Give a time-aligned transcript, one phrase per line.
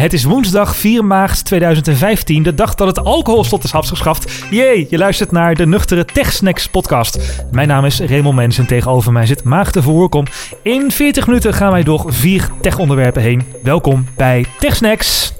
[0.00, 4.44] Het is woensdag 4 maart 2015, de dag dat het alcoholslot is afgeschaft.
[4.50, 7.44] Jee, je luistert naar de Nuchtere Techsnacks podcast.
[7.50, 10.24] Mijn naam is Raymond Mens en tegenover mij zit Maagde Verhoorkom.
[10.62, 13.42] In 40 minuten gaan wij door vier tech-onderwerpen heen.
[13.62, 15.32] Welkom bij Techsnacks.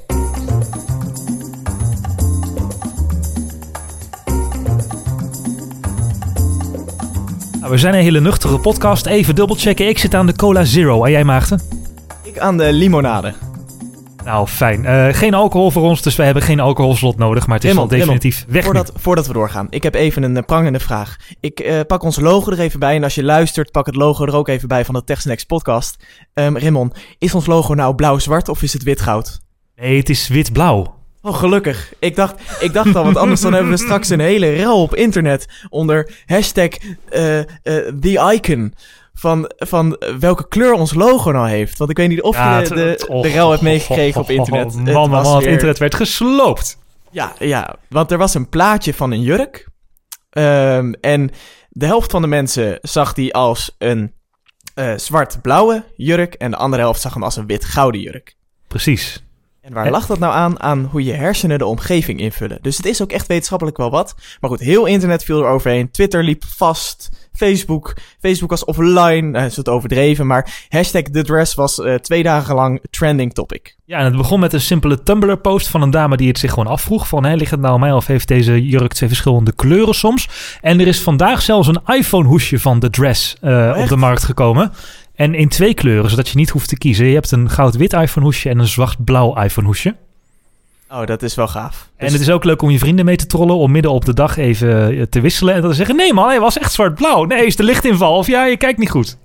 [7.60, 9.06] Nou, we zijn een hele nuchtere podcast.
[9.06, 9.88] Even dubbelchecken.
[9.88, 11.04] Ik zit aan de Cola Zero.
[11.04, 11.58] En jij, Maagde?
[12.22, 13.49] Ik aan de limonade.
[14.24, 14.84] Nou, fijn.
[14.84, 17.46] Eh, geen alcohol voor ons, dus wij hebben geen alcoholslot nodig.
[17.46, 18.64] Maar het is Raymond, al definitief weg.
[18.64, 21.16] Voordat, voordat we doorgaan, ik heb even een eh, prangende vraag.
[21.40, 22.96] Ik eh, pak ons logo er even bij.
[22.96, 26.04] En als je luistert, pak het logo er ook even bij van de TechSnacks podcast.
[26.34, 29.40] Ehm Raymond, is ons logo nou blauw-zwart of is het wit-goud?
[29.76, 30.98] Nee, het is wit-blauw.
[31.22, 31.92] Oh, gelukkig.
[31.98, 34.94] Ik dacht, ik dacht al, want anders dan hebben we straks een hele rel op
[34.94, 37.38] internet onder hashtag eh,
[38.00, 38.74] the icon.
[39.20, 41.78] Van, van welke kleur ons logo nou heeft.
[41.78, 43.62] Want ik weet niet of Ja, je het- de, de, het- oh, de rel hebt
[43.62, 44.74] meegekregen oh, op internet.
[44.96, 46.78] oh, Man, het weer- internet werd gesloopt.
[47.10, 49.68] Ja, ja, want er was een plaatje van een jurk.
[50.30, 51.30] Ehm, en
[51.68, 54.12] de helft van de mensen zag die als een
[54.74, 56.34] eh, zwart-blauwe jurk.
[56.34, 58.36] En de andere helft zag hem als een wit-gouden jurk.
[58.68, 59.24] Precies.
[59.60, 60.60] En waar lag dat nou aan?
[60.60, 62.58] Aan hoe je hersenen de omgeving invullen.
[62.62, 64.14] Dus het is ook echt wetenschappelijk wel wat.
[64.40, 65.90] Maar goed, heel internet viel er overheen.
[65.90, 67.08] Twitter liep vast.
[67.32, 67.96] Facebook.
[68.20, 69.32] Facebook was offline.
[69.32, 70.26] Dat is het overdreven.
[70.26, 73.76] Maar hashtag The Dress was eh, twee dagen lang trending topic.
[73.84, 76.72] Ja, en het begon met een simpele Tumblr-post van een dame die het zich gewoon
[76.72, 77.08] afvroeg.
[77.08, 80.28] Van, hè, ligt het nou aan mij of heeft deze jurk twee verschillende kleuren soms?
[80.60, 84.72] En er is vandaag zelfs een iPhone-hoesje van The Dress eh, op de markt gekomen.
[85.20, 87.06] En in twee kleuren, zodat je niet hoeft te kiezen.
[87.06, 89.94] Je hebt een goud-wit iPhone-hoesje en een zwart-blauw iPhone-hoesje.
[90.90, 91.88] Oh, dat is wel gaaf.
[91.96, 94.14] En het is ook leuk om je vrienden mee te trollen, om midden op de
[94.14, 95.54] dag even eh, te wisselen.
[95.54, 97.24] En dan te zeggen, nee man, hij was echt zwart-blauw.
[97.24, 98.16] Nee, is de lichtinval.
[98.16, 99.16] Of ja, je kijkt niet goed.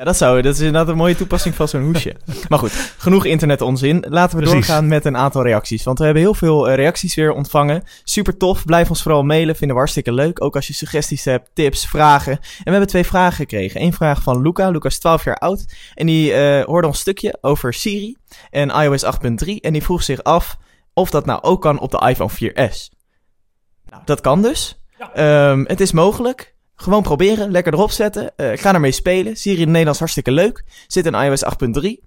[0.00, 2.16] Ja, dat zou, dat is inderdaad een mooie toepassing van zo'n hoesje.
[2.48, 4.04] maar goed, genoeg internet onzin.
[4.08, 4.66] Laten we Precies.
[4.66, 5.84] doorgaan met een aantal reacties.
[5.84, 7.82] Want we hebben heel veel eh, reacties weer ontvangen.
[8.04, 8.64] Super tof.
[8.64, 9.56] Blijf ons vooral mailen.
[9.56, 10.44] Vinden we hartstikke leuk.
[10.44, 12.32] Ook als je suggesties hebt, tips, vragen.
[12.32, 13.82] En we hebben twee vragen gekregen.
[13.82, 14.70] Eén vraag van Luca.
[14.70, 15.64] Luca is 12 jaar oud.
[15.94, 18.16] En die eh, hoorde ons stukje over Siri
[18.50, 19.10] en iOS 8.3.
[19.60, 20.56] En die vroeg zich af
[20.94, 22.88] of dat nou ook kan op de iPhone 4S.
[23.90, 24.78] Nou, dat kan dus.
[24.98, 25.12] Ja.
[25.14, 26.54] Ehm, het is mogelijk.
[26.80, 28.36] Gewoon proberen, lekker erop zetten.
[28.36, 29.36] Eh, ga ermee spelen.
[29.36, 30.64] Siri in het Nederlands hartstikke leuk.
[30.86, 32.00] Zit in iOS 8.3.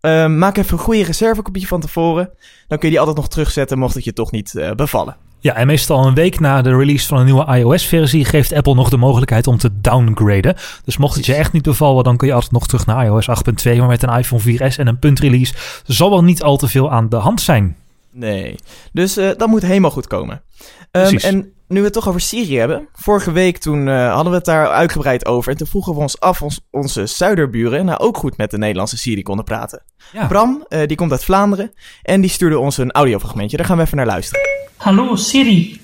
[0.00, 2.30] Ehm, maak even een goede reservekopie van tevoren.
[2.68, 5.16] Dan kun je die altijd nog terugzetten mocht het je toch niet eh, bevallen.
[5.40, 8.88] Ja, en meestal een week na de release van een nieuwe iOS-versie geeft Apple nog
[8.88, 10.56] de mogelijkheid om te downgraden.
[10.84, 13.28] Dus mocht het je echt niet bevallen, dan kun je altijd nog terug naar iOS
[13.28, 13.76] 8.2.
[13.78, 15.54] Maar met een iPhone 4S en een puntrelease
[15.84, 17.76] zal wel niet al te veel aan de hand zijn.
[18.12, 18.54] Nee.
[18.92, 20.42] Dus eh, dat moet helemaal goed komen.
[20.90, 21.22] Precies.
[21.22, 22.88] en nu we het toch over Siri hebben.
[22.92, 25.50] Vorige week toen eh, hadden we het daar uitgebreid over.
[25.52, 28.96] En toen vroegen we ons af ons, onze zuiderburen nou ook goed met de Nederlandse
[28.98, 29.82] Siri konden praten.
[30.12, 30.26] Ja.
[30.26, 31.72] Bram, eh, die komt uit Vlaanderen.
[32.02, 33.56] En die stuurde ons een audiofragmentje.
[33.56, 34.48] Daar gaan we even naar luisteren.
[34.76, 35.80] Hallo Siri,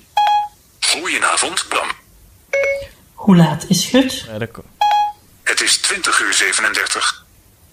[0.80, 1.88] Goedenavond, Bram.
[3.14, 4.26] hoe laat is het?
[4.38, 4.64] Daar ko-
[5.42, 7.24] Het is 20 uur 37.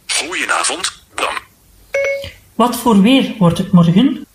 [0.08, 1.36] Goedenavond, Bram.
[2.56, 4.26] Wat voor weer wordt het morgen?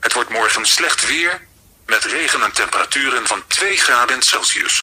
[0.00, 1.46] Het wordt morgen slecht weer
[1.86, 4.82] met regen en temperaturen van 2 graden Celsius.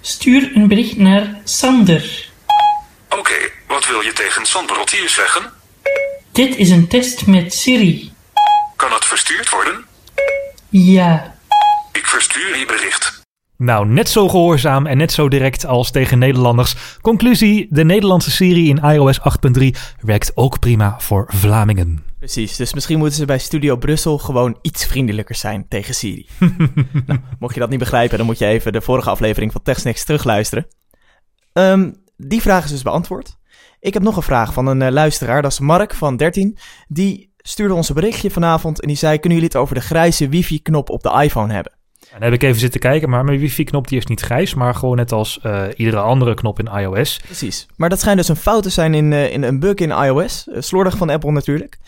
[0.00, 2.30] Stuur een bericht naar Sander.
[3.08, 5.52] Oké, wat wil je tegen Sander Rotier zeggen?
[6.32, 8.12] Dit is een test met Siri.
[8.76, 9.86] Kan het verstuurd worden?
[10.68, 11.36] Ja,
[11.92, 13.17] Ik verstuur je bericht.
[13.58, 16.98] Nou, net zo gehoorzaam en net zo direct als tegen Nederlanders.
[17.00, 19.20] Conclusie, de Nederlandse Siri in iOS
[19.58, 19.66] 8.3
[20.00, 22.04] werkt ook prima voor Vlamingen.
[22.18, 26.26] Precies, dus misschien moeten ze bij Studio Brussel gewoon iets vriendelijker zijn tegen Siri.
[27.06, 30.04] nou, mocht je dat niet begrijpen, dan moet je even de vorige aflevering van TechSnacks
[30.04, 30.66] terugluisteren.
[31.52, 33.36] Ehm, die vraag is dus beantwoord.
[33.80, 36.58] Ik heb nog een vraag van een eh, luisteraar, dat is Mark van 13.
[36.88, 39.18] Die stuurde ons een berichtje vanavond en die zei...
[39.18, 41.77] kunnen jullie het over de grijze wifi-knop op de iPhone hebben?
[42.12, 44.96] En heb ik even zitten kijken, maar mijn wifi-knop die is niet grijs, maar gewoon
[44.96, 47.20] net als eh, iedere andere knop in iOS.
[47.24, 47.66] Precies.
[47.76, 50.48] Maar dat schijnt dus een fout te zijn in, eh, in een bug in iOS.
[50.48, 51.78] Eh, slordig van Apple natuurlijk.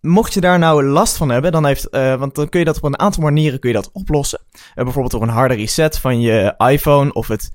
[0.00, 2.84] Mocht je daar nou last van hebben, dan heeft, want dan kun je dat op
[2.84, 4.40] een aantal manieren kun je dat oplossen.
[4.74, 7.50] Bijvoorbeeld door een harde reset van je iPhone of het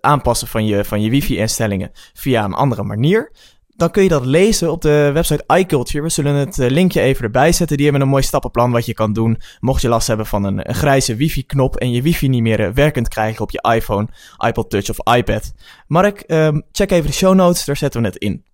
[0.00, 3.32] aanpassen van je, van je wifi-instellingen via een andere manier.
[3.80, 6.02] Dan kun je dat lezen op de website iCulture.
[6.02, 7.76] We zullen het eh, linkje even erbij zetten.
[7.76, 9.40] Die hebben een mooi stappenplan wat je kan doen.
[9.60, 12.70] Mocht je last hebben van een, een grijze wifi-knop en je wifi niet meer eh,
[12.72, 14.08] werkend krijgen op je iPhone,
[14.46, 15.52] iPod Touch of iPad.
[15.86, 18.44] Mark, ehm, check even de show notes, daar zetten we het in.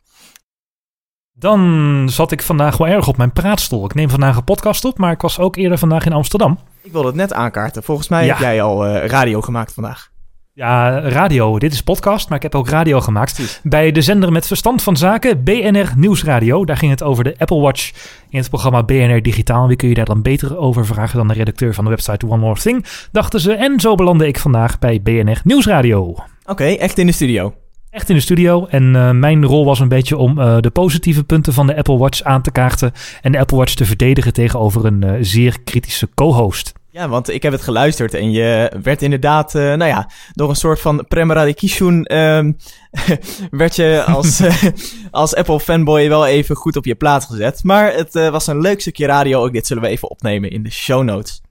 [1.32, 3.84] Dan zat ik vandaag wel erg op mijn praatstoel.
[3.84, 6.58] Ik neem vandaag een podcast op, maar ik was ook eerder vandaag in Amsterdam.
[6.82, 7.82] Ik wilde het net aankaarten.
[7.82, 8.32] Volgens mij Ja.
[8.32, 10.10] heb jij al eh, radio gemaakt vandaag.
[10.56, 11.58] Ja, radio.
[11.58, 13.60] Dit is podcast, maar ik heb ook radio gemaakt.
[13.62, 16.64] Bij de zender met verstand van zaken, BNR Nieuwsradio.
[16.64, 17.92] Daar ging het over de Apple Watch
[18.28, 19.66] in het programma BNR Digitaal.
[19.66, 22.36] Wie kun je daar dan beter over vragen dan de redacteur van de website One
[22.36, 23.52] More Thing, dachten ze.
[23.52, 26.14] En zo belandde ik vandaag bij BNR Nieuwsradio.
[26.46, 27.54] Oké, echt in de studio.
[27.90, 28.66] Echt in de studio.
[28.66, 31.98] En eh, mijn rol was een beetje om eh, de positieve punten van de Apple
[31.98, 32.92] Watch aan te kaarten.
[33.22, 36.72] En de Apple Watch te verdedigen tegenover een eh, zeer kritische co-host.
[36.96, 40.56] Ja, want ik heb het geluisterd en je werd inderdaad, eh, nou ja, door een
[40.56, 42.52] soort van premaradikishun ehm
[43.50, 44.62] werd je als, eh,
[45.10, 47.64] als Apple fanboy wel even goed op je plaats gezet.
[47.64, 50.62] Maar het eh, was een leuk stukje radio, ook dit zullen we even opnemen in
[50.62, 51.42] de show notes.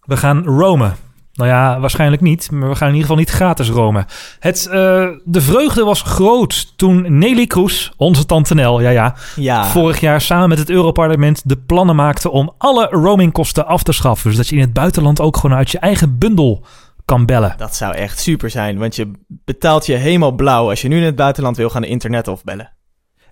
[0.00, 0.96] We gaan roamen.
[1.38, 4.06] Nou ja, waarschijnlijk niet, maar we gaan in ieder geval niet gratis roamen.
[4.38, 9.64] Het, eh, de vreugde was groot toen Nelly Kroes, onze tante Nel, ja ja, Ja,
[9.64, 14.30] vorig jaar samen met het Europarlement de plannen maakte om alle roamingkosten af te schaffen.
[14.30, 16.64] Zodat je in het buitenland ook gewoon uit je eigen bundel
[17.04, 17.54] kan bellen.
[17.56, 19.10] dat zou echt super zijn, want je
[19.44, 22.72] betaalt je helemaal blauw als je nu in het buitenland wil gaan internet of bellen.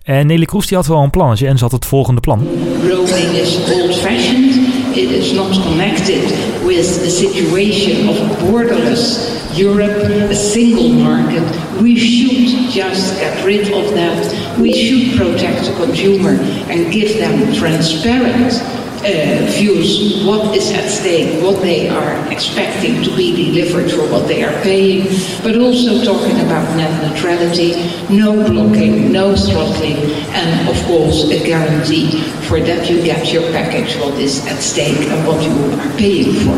[0.03, 2.47] En Nelly Kroes die had wel een plannetje en ze had het volgende plan.
[2.87, 4.76] Roaming is old-fashioned.
[4.97, 6.23] It is not connected
[6.65, 9.95] with the situation of borderless Europe,
[10.31, 11.43] a single market.
[11.79, 14.57] We should just get rid of that.
[14.59, 16.31] We should protect the consumer
[16.71, 18.53] and give them transparent
[18.97, 24.27] Uh, views what is at stake, what they are expecting to be delivered for what
[24.27, 25.05] they are paying,
[25.43, 27.71] but also talking about net neutrality,
[28.09, 29.97] no blocking, no throttling,
[30.33, 35.07] and of course a guarantee for that you get your package what is at stake
[35.07, 36.57] and what you are paying for.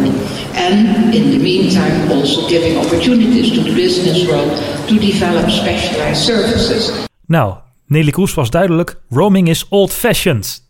[0.56, 4.58] And in the meantime, also giving opportunities to the business world
[4.88, 7.08] to develop specialized services.
[7.28, 10.62] Now, Nelly Kroes was duidelijk, roaming is old-fashioned.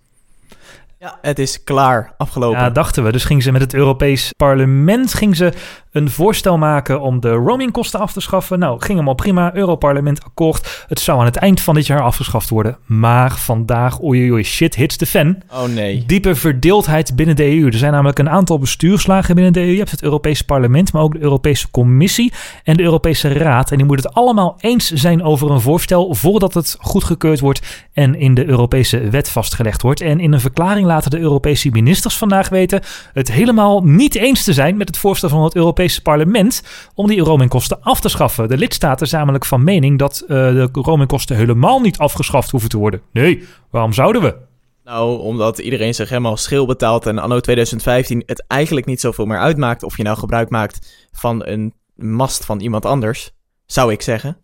[0.99, 2.59] Ja, het is klaar, afgelopen.
[2.59, 3.11] Ja, dachten we.
[3.11, 5.53] Dus ging ze met het Europees Parlement ging ze
[5.91, 8.59] een voorstel maken om de roamingkosten af te schaffen.
[8.59, 9.55] Nou, ging allemaal prima.
[9.55, 10.85] Europarlement akkoord.
[10.87, 12.77] Het zou aan het eind van dit jaar afgeschaft worden.
[12.85, 15.37] Maar vandaag, oei oei, shit hits the fan.
[15.51, 16.03] oh nee.
[16.05, 17.65] Diepe verdeeldheid binnen de EU.
[17.65, 19.71] Er zijn namelijk een aantal bestuurslagen binnen de EU.
[19.71, 22.33] Je hebt het Europese Parlement, maar ook de Europese Commissie
[22.63, 23.71] en de Europese Raad.
[23.71, 28.15] En die moeten het allemaal eens zijn over een voorstel voordat het goedgekeurd wordt en
[28.15, 30.01] in de Europese wet vastgelegd wordt.
[30.01, 32.81] En in een verklaring laten de Europese ministers vandaag weten
[33.13, 37.21] het helemaal niet eens te zijn met het voorstel van het Europese Parlement om die
[37.21, 38.47] roamingkosten af te schaffen.
[38.47, 42.77] De lidstaten zijn namelijk van mening dat eh, de roamingkosten helemaal niet afgeschaft hoeven te
[42.77, 43.01] worden.
[43.11, 44.35] Nee, waarom zouden we?
[44.83, 49.39] Nou, omdat iedereen zich helemaal schil betaalt en anno 2015 het eigenlijk niet zoveel meer
[49.39, 53.31] uitmaakt of je nou gebruik maakt van een mast van iemand anders,
[53.65, 54.37] zou ik zeggen.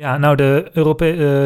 [0.00, 0.84] Ja, nou, de, eh,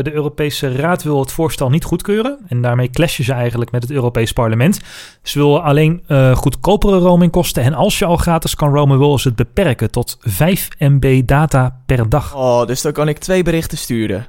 [0.02, 2.38] de Europese Raad wil het voorstel niet goedkeuren.
[2.48, 4.80] En daarmee clashen ze eigenlijk met het Europees Parlement.
[5.22, 7.62] Ze willen alleen eh, goedkopere roamingkosten.
[7.62, 11.80] En als je al gratis kan roamen, willen ze het beperken tot 5 MB data
[11.86, 12.34] per dag.
[12.34, 14.26] Oh, dus dan kan ik twee berichten sturen.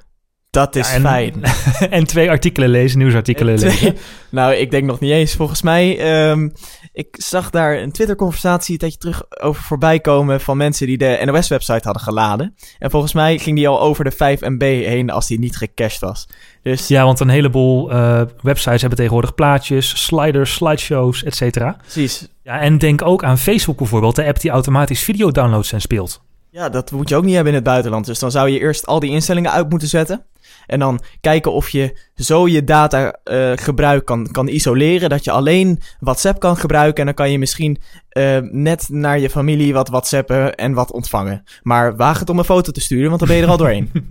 [0.55, 1.33] Dat is Ja, en- fijn.
[1.89, 3.97] en twee artikelen lezen, nieuwsartikelen Twee- lezen.
[4.29, 5.33] nou, ik denk nog niet eens.
[5.35, 6.49] Volgens mij, ehm,
[6.93, 11.21] ik zag daar een Twitter-conversatie een tijdje terug over voorbij komen van mensen die de
[11.25, 12.55] NOS-website hadden geladen.
[12.79, 15.99] En volgens mij ging die al over de 5 MB heen als die niet gecached
[15.99, 16.27] was.
[16.63, 21.77] Dus Ja, want een heleboel eh, websites hebben tegenwoordig plaatjes, sliders, slideshows, et cetera.
[21.81, 22.27] precies.
[22.43, 26.21] Ja, en denk ook aan Facebook bijvoorbeeld, de app die automatisch videodownloads en speelt.
[26.51, 28.05] Ja, dat moet je ook niet hebben in het buitenland.
[28.05, 30.25] Dus dan zou je eerst al die instellingen uit moeten zetten.
[30.67, 35.09] En dan kijken of je zo je data eh, gebruik kan, kan isoleren.
[35.09, 36.99] Dat je alleen WhatsApp kan gebruiken.
[36.99, 37.77] En dan kan je misschien
[38.09, 41.43] eh, net naar je familie wat WhatsAppen en wat ontvangen.
[41.61, 43.91] Maar waag het om een foto te sturen, want dan ben je er al doorheen.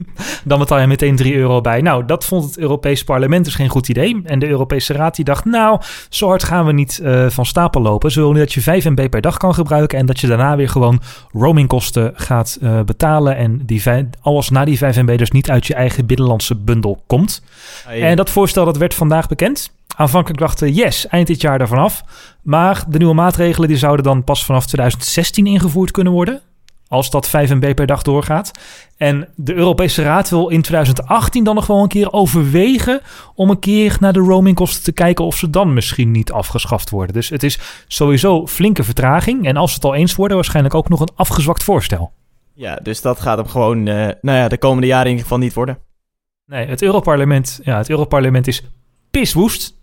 [0.45, 1.81] Dan betaal je meteen 3 euro bij.
[1.81, 4.21] Nou, dat vond het Europees Parlement dus geen goed idee.
[4.25, 7.81] En de Europese Raad die dacht, nou, zo hard gaan we niet eh, van stapel
[7.81, 8.11] lopen.
[8.11, 9.99] Ze willen dat je 5 MB per dag kan gebruiken...
[9.99, 11.00] en dat je daarna weer gewoon
[11.33, 13.37] roamingkosten gaat betalen...
[13.37, 13.83] en die
[14.21, 16.07] alles na die 5 MB dus niet uit je eigen
[16.57, 17.43] bundel komt.
[17.87, 19.73] En dat voorstel dat werd vandaag bekend.
[19.97, 22.05] Aanvankelijk dachten yes, eind dit jaar daarvan af.
[22.43, 26.41] Maar de nieuwe maatregelen die zouden dan pas vanaf 2016 ingevoerd kunnen worden.
[26.89, 28.51] Als dat 5 MB per dag doorgaat.
[28.97, 33.01] En de Europese Raad wil in 2018 dan nog wel een keer overwegen...
[33.35, 35.25] om een keer naar de roamingkosten te kijken...
[35.25, 37.15] of ze dan misschien niet afgeschaft worden.
[37.15, 39.47] Dus het is sowieso flinke vertraging.
[39.47, 42.13] En als ze het al eens worden, waarschijnlijk ook nog een afgezwakt voorstel.
[42.55, 45.43] Ja, dus dat gaat hem gewoon, eh, nou ja, de komende jaren in ieder geval
[45.43, 45.79] niet worden.
[46.47, 48.63] Nee, het Europarlement, ja, het Europarlement is
[49.11, 49.77] piswoest.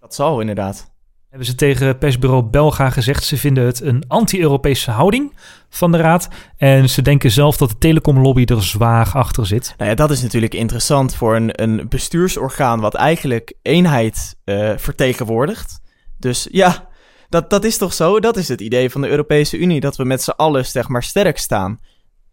[0.00, 0.94] Dat zal inderdaad.
[1.28, 3.24] hebben ze tegen persbureau Belga gezegd.
[3.24, 5.32] Ze vinden het een anti-Europese houding
[5.68, 6.28] van de Raad.
[6.56, 9.74] En ze denken zelf dat de telecomlobby er zwaar achter zit.
[9.76, 15.80] Nou ja, dat is natuurlijk interessant voor een, een bestuursorgaan wat eigenlijk eenheid eh, vertegenwoordigt.
[16.18, 16.88] Dus ja,
[17.28, 18.20] dat, dat is toch zo?
[18.20, 21.02] Dat is het idee van de Europese Unie, dat we met z'n allen zeg maar
[21.02, 21.78] sterk staan.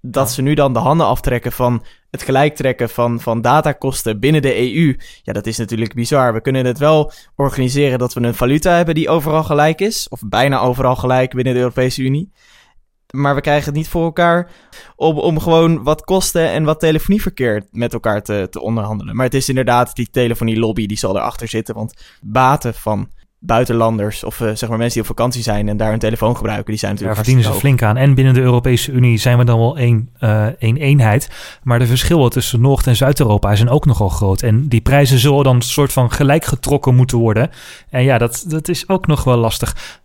[0.05, 4.75] Dat ze nu dan de handen aftrekken van het gelijktrekken van, van datakosten binnen de
[4.75, 4.97] EU.
[5.23, 6.33] Ja, dat is natuurlijk bizar.
[6.33, 10.07] We kunnen het wel organiseren dat we een valuta hebben die overal gelijk is.
[10.09, 12.31] Of bijna overal gelijk binnen de Europese Unie.
[13.09, 14.51] Maar we krijgen het niet voor elkaar
[14.95, 19.15] om, om gewoon wat kosten en wat telefonieverkeer met elkaar te, te onderhandelen.
[19.15, 21.75] Maar het is inderdaad die telefonielobby die zal erachter zitten.
[21.75, 23.09] Want baten van
[23.45, 26.65] buitenlanders of eh, zeg maar mensen die op vakantie zijn en daar hun telefoon gebruiken,
[26.65, 27.97] die zijn Daar natuurlijk verdienen ze flink aan.
[27.97, 30.09] En binnen de Europese Unie zijn we dan wel één,
[30.59, 31.29] één eenheid.
[31.63, 34.41] Maar de verschillen tussen Noord- en Zuid-Europa zijn ook nogal groot.
[34.41, 37.49] En die prijzen zullen dan een soort van gelijk getrokken moeten worden.
[37.89, 40.01] En ja, dat, dat is ook nog wel lastig.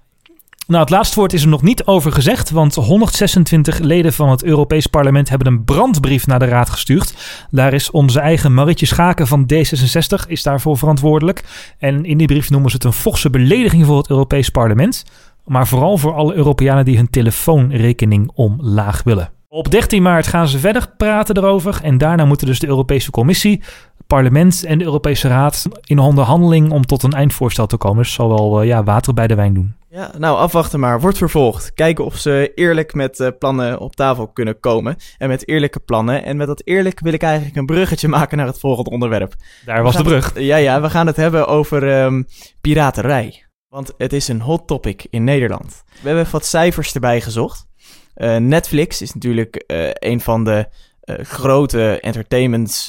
[0.69, 4.45] Nou, het laatste woord is er nog niet over gezegd, want 126 leden van het
[4.45, 7.15] Europees Parlement hebben een brandbrief naar de Raad gestuurd.
[7.51, 11.45] Daar is onze eigen Marietje Schaken van D66 is daarvoor verantwoordelijk.
[11.79, 15.05] En in die brief noemen ze het een forse belediging voor het Europees Parlement,
[15.45, 19.31] maar vooral voor alle Europeanen die hun telefoonrekening omlaag willen.
[19.49, 23.63] Op 13 maart gaan ze verder praten erover en daarna moeten dus de Europese Commissie,
[24.07, 28.03] parlement en de Europese Raad in onderhandeling om tot een eindvoorstel te komen.
[28.03, 29.78] Dus zal wel eh, ja, water bij de wijn doen.
[29.91, 31.01] Ja, nou afwachten maar.
[31.01, 31.75] Wordt vervolgd.
[31.75, 34.97] Kijken of ze eerlijk met eh, plannen op tafel kunnen komen.
[35.19, 36.25] En met eerlijke plannen.
[36.25, 39.35] En met dat eerlijk wil ik eigenlijk een bruggetje maken naar het volgende onderwerp.
[39.65, 40.35] Daar was de brug.
[40.35, 42.23] het- ja, ja, we gaan het hebben over ehm,
[42.61, 43.47] piraterij.
[43.69, 45.83] Want het is een hot topic in Nederland.
[46.03, 47.67] We hebben wat cijfers erbij gezocht.
[48.15, 50.67] Eh, Netflix is natuurlijk eh, een van de
[51.23, 52.89] grote entertainment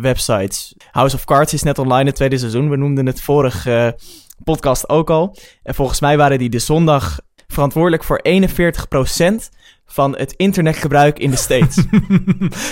[0.00, 0.74] websites.
[0.90, 2.70] House of Cards is net online het tweede seizoen.
[2.70, 4.04] We noemden het vorige eh,
[4.44, 5.36] podcast ook al.
[5.62, 9.48] En volgens mij waren die de zondag verantwoordelijk voor 41%
[9.86, 11.76] van het internetgebruik in de States.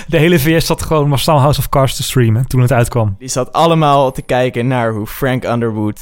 [0.08, 3.14] De hele VS zat gewoon massaal House of Cards te streamen toen het uitkwam.
[3.18, 6.00] Die zat allemaal te kijken naar hoe Frank Underwood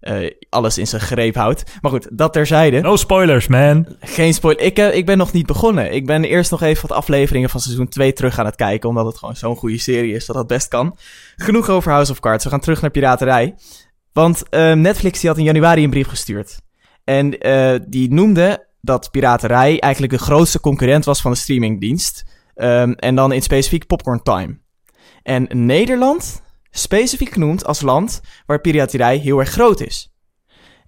[0.00, 1.64] eh, alles in zijn greep houdt.
[1.80, 2.80] Maar goed, dat terzijde.
[2.80, 3.86] No spoilers, man.
[4.00, 4.64] Geen spoiler.
[4.64, 5.92] Ik, eh, ik ben nog niet begonnen.
[5.92, 8.88] Ik ben eerst nog even wat afleveringen van seizoen 2 terug aan het kijken.
[8.88, 10.96] Omdat het gewoon zo'n goede serie is dat dat best kan.
[11.36, 12.44] Genoeg over House of Cards.
[12.44, 13.54] We gaan terug naar piraterij.
[14.12, 16.60] Want eh, Netflix die had in januari een brief gestuurd.
[17.04, 22.24] En eh, die noemde dat piraterij eigenlijk de grootste concurrent was van de streamingdienst.
[22.54, 24.58] Ehm, en dan in specifiek Popcorn Time.
[25.22, 30.10] En Nederland specifiek genoemd als land waar piraterij heel erg groot is.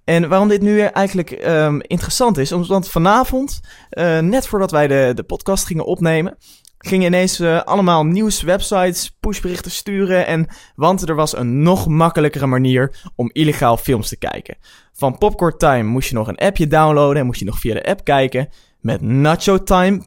[0.05, 3.61] En waarom dit nu eigenlijk ehm, interessant is, omdat vanavond,
[3.91, 6.37] eh, net voordat wij de, de podcast gingen opnemen,
[6.83, 10.27] gingen ineens eh, allemaal nieuwswebsites pushberichten sturen.
[10.27, 14.57] En, want er was een nog makkelijkere manier om illegaal films te kijken.
[14.93, 17.85] Van Popcorn Time moest je nog een appje downloaden en moest je nog via de
[17.85, 18.49] app kijken.
[18.81, 20.01] Met nachotime.io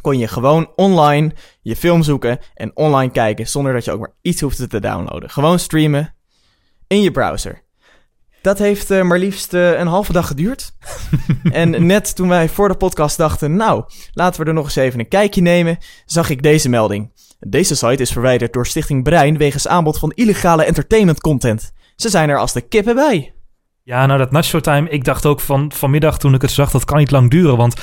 [0.00, 4.14] kon je gewoon online je film zoeken en online kijken zonder dat je ook maar
[4.22, 5.30] iets hoefde te downloaden.
[5.30, 6.14] Gewoon streamen
[6.86, 7.65] in je browser.
[8.46, 10.72] Dat heeft eh, maar liefst eh, een halve dag geduurd.
[11.52, 15.00] en net toen wij voor de podcast dachten, nou, laten we er nog eens even
[15.00, 17.12] een kijkje nemen, zag ik deze melding.
[17.38, 21.72] Deze site is verwijderd door Stichting Brein wegens aanbod van illegale entertainment content.
[21.96, 23.34] Ze zijn er als de kippen bij.
[23.82, 26.84] Ja, nou dat Nacho Time, ik dacht ook van vanmiddag toen ik het zag, dat
[26.84, 27.74] kan niet lang duren, want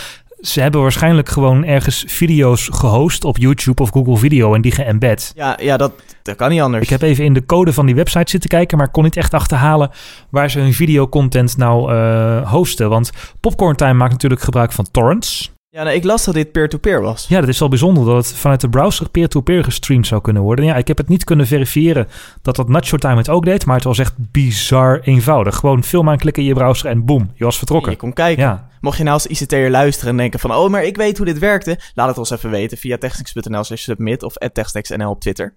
[0.43, 5.31] ze hebben waarschijnlijk gewoon ergens video's gehost op YouTube of Google Video en die geëmbed.
[5.35, 6.83] Ja, ja dat, dat kan niet anders.
[6.83, 9.33] Ik heb even in de code van die website zitten kijken, maar kon niet echt
[9.33, 9.89] achterhalen
[10.29, 12.89] waar ze hun videocontent nou eh, hosten.
[12.89, 15.53] Want Popcorn Time maakt natuurlijk gebruik van torrents.
[15.73, 17.25] Ja, nou, ik las dat dit peer-to-peer was.
[17.27, 20.65] Ja, dat is wel bijzonder dat het vanuit de browser peer-to-peer gestreamd zou kunnen worden.
[20.65, 22.07] Ja, ik heb het niet kunnen verifiëren
[22.41, 25.55] dat dat Nacho Time het ook deed, maar het was echt bizar eenvoudig.
[25.55, 27.91] Gewoon film aanklikken in je browser en boom, je was vertrokken.
[27.91, 28.43] Je kon kijken.
[28.43, 30.51] Ja, Mocht je nou als ICT'er luisteren en denken van...
[30.51, 31.79] oh, maar ik weet hoe dit werkte...
[31.93, 34.23] laat het ons even weten via technics.nl slash submit...
[34.23, 35.55] of @technicsnl op Twitter.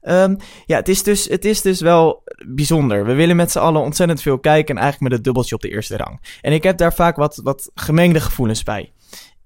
[0.00, 0.34] Ehm,
[0.66, 3.04] ja, het is, dus, het is dus wel bijzonder.
[3.04, 4.74] We willen met z'n allen ontzettend veel kijken...
[4.74, 6.20] en eigenlijk met het dubbeltje op de eerste rang.
[6.40, 8.92] En ik heb daar vaak wat, wat gemengde gevoelens bij.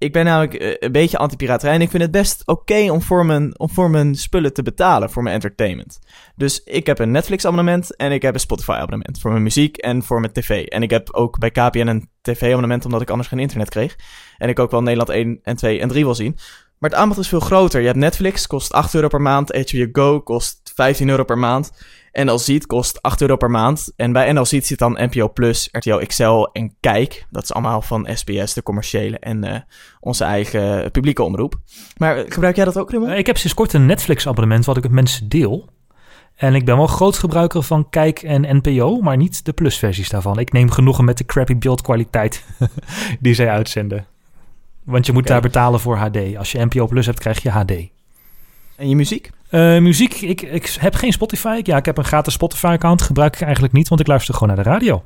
[0.01, 1.73] Ik ben namelijk eh, een beetje anti-piraterij...
[1.73, 5.09] en ik vind het best oké om, voor mijn- om voor mijn spullen te betalen...
[5.09, 5.99] voor mijn entertainment.
[6.35, 9.19] Dus ik heb een Netflix-abonnement en ik heb een Spotify-abonnement...
[9.19, 10.65] voor mijn muziek en voor mijn tv.
[10.65, 12.85] En ik heb ook bij KPN een tv-abonnement...
[12.85, 13.95] omdat ik anders geen internet kreeg.
[14.37, 16.37] En ik ook wel Nederland 1 en 2 en 3 wil zien.
[16.77, 17.79] Maar het aanbod is veel groter.
[17.79, 19.69] Je hebt Netflix, kost 8 euro per maand.
[19.71, 21.71] HBO Go kost 15 euro per maand.
[22.11, 23.93] NL Ziet kost 8 euro per maand.
[23.95, 27.25] En bij NL Ziet zit dan NPO Plus, RTL XL en Kijk.
[27.29, 29.59] Dat is allemaal van SBS, de commerciële en eh,
[29.99, 31.55] onze eigen publieke omroep.
[31.97, 33.11] Maar gebruik jij dat ook, Raymond?
[33.11, 35.69] Eh, Ik heb sinds kort een Netflix-abonnement wat ik met mensen deel.
[36.35, 40.39] En ik ben wel groot gebruiker van Kijk en NPO, maar niet de plusversies daarvan.
[40.39, 42.45] Ik neem genoegen met de crappy beeldkwaliteit
[43.19, 44.05] die zij uitzenden.
[44.83, 46.37] Want je moet daar betalen voor HD.
[46.37, 47.71] Als je NPO Plus hebt, krijg je HD.
[48.81, 49.29] En je muziek?
[49.49, 51.59] Eh, muziek, ik, ik heb geen Spotify.
[51.63, 53.01] Ja, ik heb een gratis Spotify-account.
[53.01, 55.03] Gebruik ik eigenlijk niet, want ik luister gewoon naar de radio.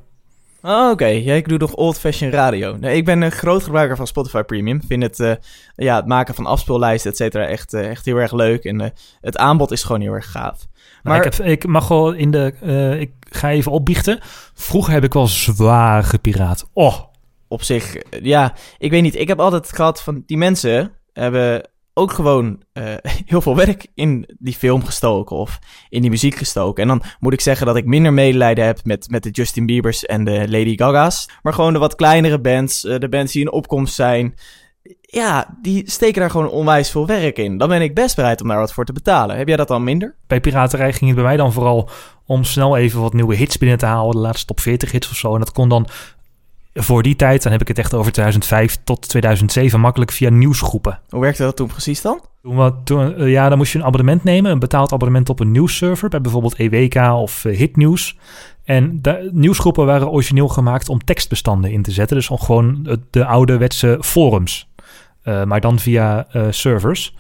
[0.62, 1.06] Oh, oké.
[1.06, 2.78] Jij doet nog old-fashioned radio.
[2.80, 4.82] Nee, ik ben een groot gebruiker van Spotify Premium.
[4.88, 5.34] Vind het, eh,
[5.76, 8.64] ja, het maken van afspeellijsten, et cetera, echt, eh, echt heel erg leuk.
[8.64, 10.68] En het aanbod is gewoon heel erg gaaf.
[11.04, 12.54] Maar Maar ik, heb, ik mag wel in de.
[13.00, 14.20] ik ga even opbiechten.
[14.54, 16.70] Vroeger heb ik wel zwaar gepiraat.
[16.74, 17.00] Oh,
[17.48, 19.16] op zich, ja, ik weet niet.
[19.16, 22.84] Ik heb altijd gehad van die mensen hebben ook gewoon eh,
[23.26, 25.60] heel veel werk in die film gestoken of
[25.90, 26.82] in die muziek gestoken.
[26.82, 30.06] En dan moet ik zeggen dat ik minder medelijden heb met, met de Justin Biebers
[30.06, 31.30] en de Lady Gaga's.
[31.42, 34.36] Maar gewoon de wat kleinere bands, eh, de bands die in opkomst zijn.
[35.02, 37.58] Ja, die steken daar gewoon onwijs veel werk in.
[37.58, 39.38] Dan ben ik best bereid om daar wat voor te betalen.
[39.38, 40.16] Heb jij dat dan minder?
[40.28, 41.90] bij piraterij ging het bij mij dan vooral
[42.26, 44.12] om snel even wat nieuwe hits binnen te halen.
[44.12, 45.34] De laatste top 40 hits of zo.
[45.34, 45.88] En dat kon dan
[46.78, 51.00] voor die tijd, dan heb ik het echt over 2005 tot 2007, makkelijk via nieuwsgroepen.
[51.10, 52.22] Hoe werkte dat toen precies dan?
[52.42, 55.40] Toen, we- toen, eh, ja, dan moest je een abonnement nemen, een betaald abonnement op
[55.40, 58.18] een nieuwsserver, bij bijvoorbeeld EWK of eh, Hitnieuws.
[58.64, 63.26] En de nieuwsgroepen waren origineel gemaakt om tekstbestanden in te zetten, dus om gewoon de
[63.26, 64.70] ouderwetse forums,
[65.24, 67.16] Eh, maar dan via servers.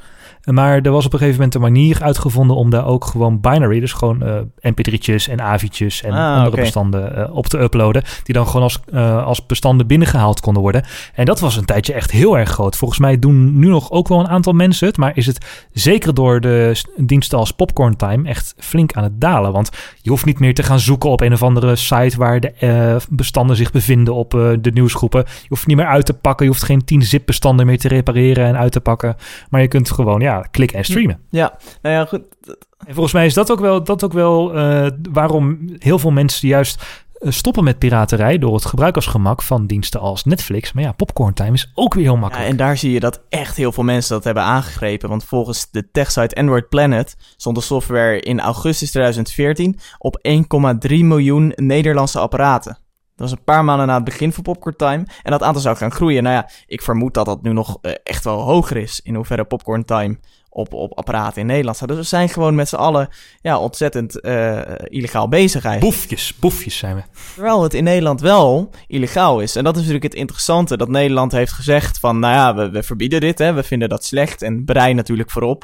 [0.45, 3.79] Maar er was op een gegeven moment een manier uitgevonden om daar ook gewoon binary,
[3.79, 8.33] dus gewoon eh mp3'tjes en avi'tjes en Ah, andere bestanden eh, op te uploaden, die
[8.33, 10.83] dan gewoon als, eh, als bestanden binnengehaald konden worden.
[11.13, 12.75] En dat was een tijdje echt heel erg groot.
[12.75, 16.13] Volgens mij doen nu nog ook wel een aantal mensen het, maar is het zeker
[16.13, 19.51] door de diensten als Popcorn Time echt flink aan het dalen.
[19.51, 19.69] Want
[20.01, 23.55] je hoeft niet meer te gaan zoeken op een of andere site waar de bestanden
[23.55, 25.23] zich bevinden op de nieuwsgroepen.
[25.27, 28.45] Je hoeft niet meer uit te pakken, je hoeft geen 10 zip-bestanden meer te repareren
[28.45, 29.15] en uit te pakken.
[29.49, 31.19] Maar je kunt gewoon ja, klikken en streamen.
[31.29, 32.21] Ja, nou ja, goed.
[32.87, 36.47] En volgens mij is dat ook wel, dat ook wel eh, waarom heel veel mensen
[36.47, 40.73] juist eh, stoppen met piraterij door het gebruikersgemak van diensten als Netflix.
[40.73, 42.49] Maar ja, Popcorn Time is ook weer heel Ja, makkelijk.
[42.49, 45.09] en daar zie je dat echt heel veel mensen dat hebben aangegrepen.
[45.09, 50.19] Want volgens de techsite Android Planet stond de software in augustus 2014 op
[50.87, 52.77] 1,3 miljoen Nederlandse apparaten.
[53.15, 55.05] Dat was een paar maanden na het begin van Popcorn Time.
[55.23, 56.23] En dat aantal zou gaan groeien.
[56.23, 58.99] Nou ja, ik vermoed dat dat nu nog eh, echt wel hoger is.
[59.03, 60.17] In hoeverre Popcorn Time
[60.49, 61.87] op, op apparaten in Nederland staat.
[61.87, 63.09] Dus we zijn gewoon met z'n allen
[63.41, 65.95] ja, ontzettend eh, illegaal bezig eigenlijk.
[65.95, 67.01] Boefjes, boefjes zijn we.
[67.33, 69.55] Terwijl het in Nederland wel illegaal is.
[69.55, 70.77] En dat is natuurlijk het interessante.
[70.77, 73.37] Dat Nederland heeft gezegd van, nou ja, we, we verbieden dit.
[73.37, 74.41] Hè, we vinden dat slecht.
[74.41, 75.63] En brein natuurlijk voorop.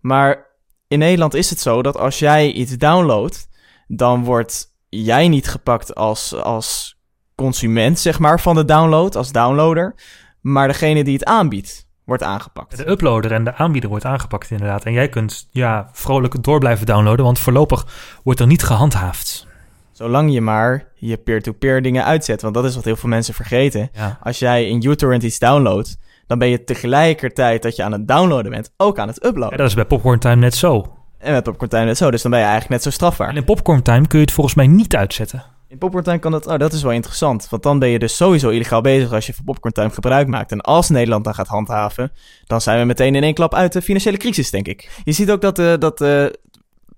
[0.00, 0.46] Maar
[0.88, 3.48] in Nederland is het zo dat als jij iets downloadt,
[3.86, 6.95] dan wordt jij niet gepakt als, als
[7.36, 9.94] consument, zeg maar, van de download, als downloader.
[10.40, 12.76] Maar degene die het aanbiedt, wordt aangepakt.
[12.76, 14.84] De uploader en de aanbieder wordt aangepakt inderdaad.
[14.84, 17.86] En jij kunt ja, vrolijk door blijven downloaden, want voorlopig
[18.24, 19.46] wordt er niet gehandhaafd.
[19.92, 22.42] Zolang je maar je peer-to-peer dingen uitzet.
[22.42, 23.88] Want dat is wat heel veel mensen vergeten.
[23.92, 24.18] Ja.
[24.22, 28.50] Als jij in uTorrent iets downloadt, dan ben je tegelijkertijd dat je aan het downloaden
[28.50, 29.58] bent, ook aan het Ja, uploaden.
[29.58, 30.92] dat is bij Popcorn Time net zo.
[31.18, 33.36] En met Popcorn Time net zo, dus dan ben je eigenlijk net zo En strafbaar.
[33.36, 35.44] in Popcorn Time kun je het volgens mij niet uitzetten.
[35.68, 37.48] In Popcorn Time kan dat, oh, dat is wel interessant.
[37.48, 40.52] Want dan ben je dus sowieso illegaal bezig als je van Popcorn Time gebruik maakt.
[40.52, 42.12] En als Nederland dan gaat handhaven,
[42.44, 45.00] dan zijn we meteen in één klap uit de financiële crisis, denk ik.
[45.04, 46.38] Je ziet ook dat, de dat de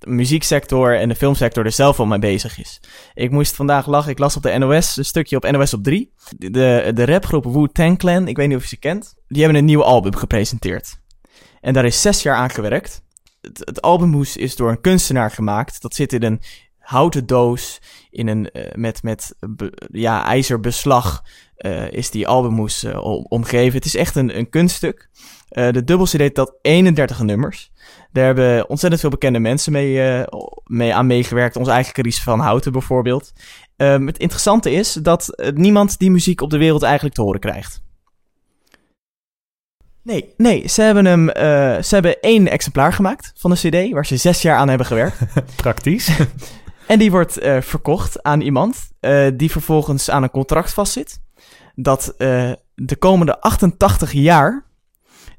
[0.01, 2.81] muzieksector en de filmsector er zelf al mee bezig is.
[3.15, 6.13] Ik moest vandaag lachen, ik las op de NOS, een stukje op NOS op 3.
[6.37, 9.67] De, de rapgroep Wu-Tang Clan, ik weet niet of je ze kent, die hebben een
[9.67, 11.01] nieuw album gepresenteerd.
[11.61, 13.03] En daar is zes jaar aan gewerkt.
[13.41, 15.83] Het, het albumhoes is door een kunstenaar gemaakt.
[15.83, 16.41] Dat zit in een
[16.89, 21.23] houten doos, in een, eh, met, met be- ja, ijzerbeslag
[21.57, 23.75] eh, is die albumhoes eh, om- omgeven.
[23.75, 25.09] Het is echt een, een kunststuk.
[25.49, 27.73] De dubbel CD telt 31 nummers.
[28.13, 30.25] Daar hebben ontzettend veel bekende mensen mee,
[30.65, 31.57] mee aan meegewerkt.
[31.57, 33.33] Onze eigen Carice van Houten bijvoorbeeld.
[33.77, 37.83] Ehm, het interessante is dat niemand die muziek op de wereld eigenlijk te horen krijgt.
[40.03, 41.29] Nee, nee, ze hebben, hem,
[41.85, 45.19] ze hebben één exemplaar gemaakt van de CD, waar ze zes jaar aan hebben gewerkt.
[45.57, 46.09] Praktisch.
[46.89, 51.21] En die wordt eh, verkocht aan iemand eh, die vervolgens aan een contract vastzit.
[51.75, 54.67] Dat eh, de komende 88 jaar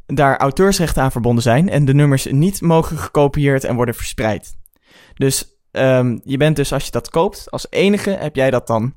[0.06, 4.58] daar auteursrechten aan verbonden zijn en de nummers niet mogen gekopieerd en worden verspreid.
[5.14, 8.94] Dus ehm, je bent dus, als je dat koopt, als enige heb jij dat dan,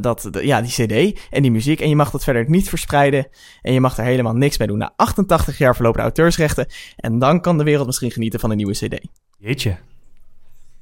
[0.00, 1.80] dat, de- ja, die cd en die muziek.
[1.80, 3.26] En je mag dat verder niet verspreiden
[3.62, 4.78] en je mag er helemaal niks mee doen.
[4.78, 8.56] Na 88 jaar verlopen de auteursrechten en dan kan de wereld misschien genieten van een
[8.56, 9.00] nieuwe cd.
[9.38, 9.76] Jeetje.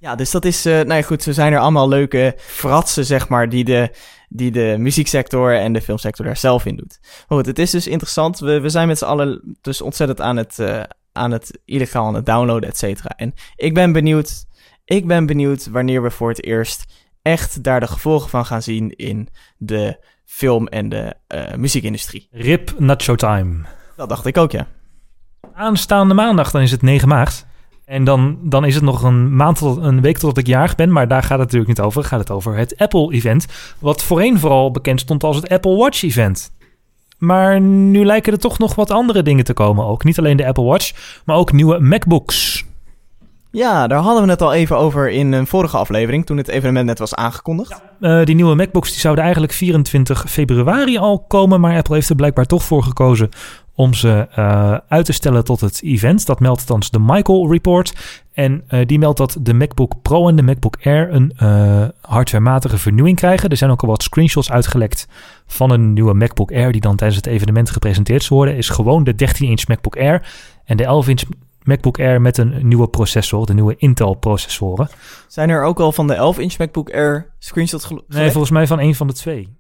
[0.01, 3.29] Ja, dus dat is, eh nou ja, goed, zo zijn er allemaal leuke fratsen, zeg
[3.29, 3.91] maar, die de,
[4.29, 6.99] die de muzieksector en de filmsector daar zelf in doet.
[7.01, 8.39] Maar goed, het is dus interessant.
[8.39, 10.83] We, we zijn met z'n allen dus ontzettend aan het, eh,
[11.13, 13.09] aan het illegaal aan het downloaden, et cetera.
[13.17, 14.45] En ik ben benieuwd,
[14.85, 16.85] ik ben benieuwd wanneer we voor het eerst
[17.23, 22.29] echt daar de gevolgen van gaan zien in de film- en de eh, muziekindustrie.
[22.31, 23.65] Rip Nacho Time.
[23.97, 24.67] Dat dacht ik ook, ja.
[25.55, 27.49] Aanstaande maandag, dan is het 9 maart.
[27.91, 30.93] En dan, dan is het nog een maand tot een week totdat ik jarig ben.
[30.93, 32.05] Maar daar gaat het natuurlijk niet over.
[32.05, 33.47] Gaat het over het Apple-event.
[33.79, 36.53] Wat voorheen vooral bekend stond als het Apple Watch-event.
[37.19, 40.05] Maar nu lijken er toch nog wat andere dingen te komen ook.
[40.05, 40.93] Niet alleen de Apple Watch,
[41.25, 42.65] maar ook nieuwe MacBooks.
[43.51, 46.87] Ja, daar hadden we het al even over in een vorige aflevering, toen het evenement
[46.87, 47.83] net was aangekondigd.
[48.01, 51.61] Uh, die nieuwe MacBooks die zouden eigenlijk 24 februari al komen.
[51.61, 53.31] Maar Apple heeft er blijkbaar toch voor gekozen
[53.81, 56.27] om ze uh, uit te stellen tot het event.
[56.27, 57.93] Dat meldt althans de Michael Report.
[58.33, 62.79] En uh, die meldt dat de MacBook Pro en de MacBook Air een uh, hardwarematige
[62.79, 63.49] vernieuwing krijgen.
[63.49, 65.09] Er zijn ook al wat screenshots uitgelekt
[65.47, 68.57] van een nieuwe MacBook Air die dan tijdens het evenement gepresenteerd zal worden.
[68.57, 70.29] Is gewoon de 13-inch MacBook Air
[70.65, 71.23] en de 11-inch
[71.63, 74.89] MacBook Air met een nieuwe processor, de nieuwe Intel processoren.
[75.29, 78.09] Zijn er ook al van de 11-inch MacBook Air screenshots gelekt?
[78.09, 79.59] Nee, volgens mij van een van de twee.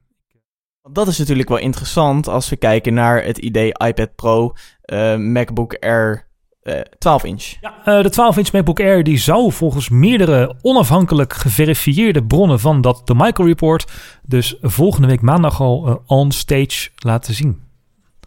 [0.93, 4.53] Dat is natuurlijk wel interessant als we kijken naar het idee iPad Pro,
[4.93, 6.27] uh, MacBook Air
[6.63, 7.55] uh, 12 inch.
[7.61, 12.81] Ja, uh, de 12 inch MacBook Air die zou volgens meerdere onafhankelijk geverifieerde bronnen van
[12.81, 17.63] dat The Michael Report dus volgende week maandag al on stage laten zien.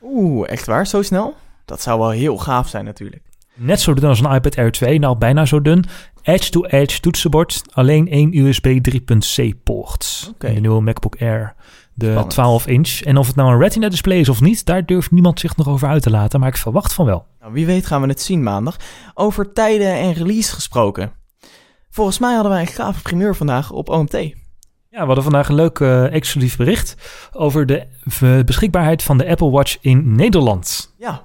[0.01, 0.87] Oeh, echt waar?
[0.87, 1.35] Zo snel?
[1.65, 3.21] Dat zou wel heel gaaf zijn natuurlijk.
[3.55, 5.85] Net zo dun als een iPad Air 2, nou bijna zo dun.
[6.21, 10.31] Edge-to-edge toetsenbord, alleen één USB 3.C poort.
[10.33, 10.47] Oké.
[10.47, 11.55] In de nieuwe MacBook Air.
[11.93, 12.29] De Spannend.
[12.29, 13.01] 12 inch.
[13.01, 15.67] En of het nou een Retina display is of niet, daar durft niemand zich nog
[15.67, 16.39] over uit te laten.
[16.39, 17.25] Maar ik verwacht van wel.
[17.39, 18.77] Nou, wie weet gaan we het zien maandag.
[19.13, 21.11] Over tijden en release gesproken.
[21.89, 24.11] Volgens mij hadden wij een gave primeur vandaag op OMT.
[24.89, 26.95] Ja, we hadden vandaag een leuk uh, exclusief bericht
[27.31, 27.85] over de
[28.45, 30.93] beschikbaarheid van de Apple Watch in Nederland.
[30.97, 31.21] Ja,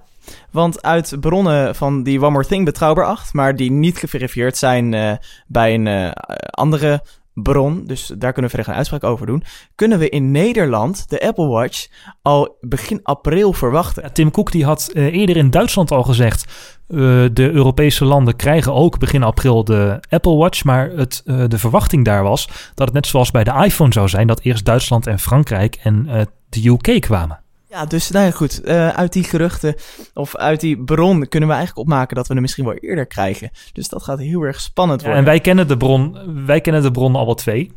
[0.51, 4.93] want uit bronnen van die One More Thing betrouwbaar acht, maar die niet geverifieerd zijn
[4.93, 5.13] uh,
[5.47, 6.11] bij een uh,
[6.51, 7.03] andere
[7.43, 9.43] bron, dus daar kunnen we verder geen uitspraak over doen,
[9.75, 11.87] kunnen we in Nederland de Apple Watch
[12.23, 14.13] al begin april verwachten.
[14.13, 16.45] Tim Cook die had uh, eerder in Duitsland al gezegd,
[16.89, 16.99] uh,
[17.33, 22.05] de Europese landen krijgen ook begin april de Apple Watch, maar het, uh, de verwachting
[22.05, 25.19] daar was dat het net zoals bij de iPhone zou zijn, dat eerst Duitsland en
[25.19, 27.41] Frankrijk en de UK kwamen.
[27.71, 28.61] Ja, dus nou ja, goed.
[28.65, 29.75] Uh, uit die geruchten
[30.15, 33.51] of uit die bron kunnen we eigenlijk opmaken dat we hem misschien wel eerder krijgen.
[33.73, 35.19] Dus dat gaat heel erg spannend worden.
[35.19, 37.73] Ja, en wij kennen de bron, wij kennen de bron al wel twee.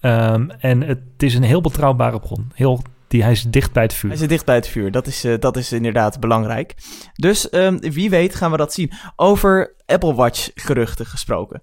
[0.00, 2.50] Um, en het is een heel betrouwbare bron.
[2.54, 4.10] Heel, die, hij is dicht bij het vuur.
[4.10, 4.90] Hij zit dicht bij het vuur.
[4.90, 6.74] Dat is, uh, dat is inderdaad belangrijk.
[7.14, 8.92] Dus um, wie weet gaan we dat zien.
[9.16, 11.62] Over Apple Watch geruchten gesproken.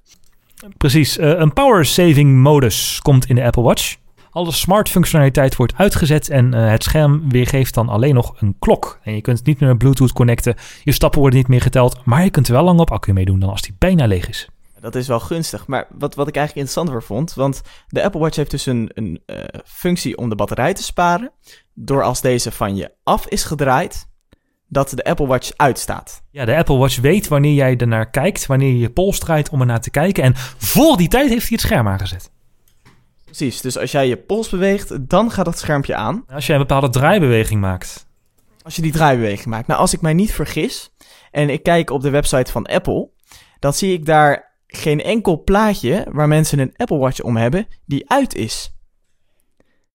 [0.78, 1.18] Precies.
[1.18, 3.96] Uh, een power saving modus komt in de Apple Watch.
[4.32, 9.00] Alle smart functionaliteit wordt uitgezet en uh, het scherm weergeeft dan alleen nog een klok.
[9.04, 12.06] En je kunt het niet meer met Bluetooth connecten, je stappen worden niet meer geteld,
[12.06, 14.30] maar je kunt er wel lang op accu mee doen dan als die bijna leeg
[14.30, 14.50] is.
[14.80, 18.36] Dat is wel gunstig, maar wat, wat ik eigenlijk interessanter vond, want de Apple Watch
[18.36, 21.32] heeft dus een, een uh, functie om de batterij te sparen,
[21.74, 24.08] door als deze van je af is gedraaid,
[24.68, 26.24] dat de Apple Watch uitstaat.
[26.32, 29.60] Ja, de Apple Watch weet wanneer jij ernaar kijkt, wanneer je je pols draait om
[29.60, 32.32] ernaar te kijken en voor die tijd heeft hij het scherm aangezet.
[33.30, 36.24] Precies, dus als jij je pols beweegt, dan gaat dat schermpje aan.
[36.28, 38.08] Als jij een bepaalde draaibeweging maakt.
[38.62, 39.68] Als je die draaibeweging maakt.
[39.68, 40.92] Nou, als ik mij niet vergis
[41.32, 43.10] en ik kijk op de website van Apple,
[43.60, 48.10] dan zie ik daar geen enkel plaatje waar mensen een Apple Watch om hebben die
[48.10, 48.74] uit is.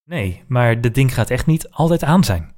[0.05, 2.55] Nee, maar dit ding gaat echt niet altijd aan zijn.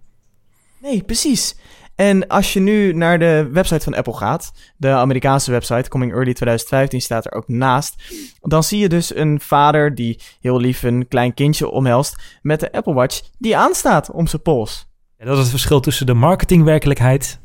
[0.81, 1.55] Nee, precies.
[1.97, 6.33] En als je nu naar de website van Apple gaat, de Amerikaanse website, Coming Early
[6.33, 7.95] 2015 staat er ook naast,
[8.41, 12.71] dan zie je dus een vader die heel lief een klein kindje omhelst met de
[12.71, 14.87] Apple Watch die aanstaat om zijn pols.
[15.17, 17.39] Ja, dat is het verschil tussen de marketingwerkelijkheid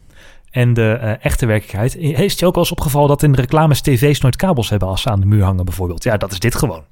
[0.50, 1.92] en de uh, echte werkelijkheid.
[1.92, 5.02] Heeft je ook wel eens opgevallen dat in de reclames tv's nooit kabels hebben als
[5.02, 6.04] ze aan de muur hangen bijvoorbeeld?
[6.04, 6.84] Ja, dat is dit gewoon.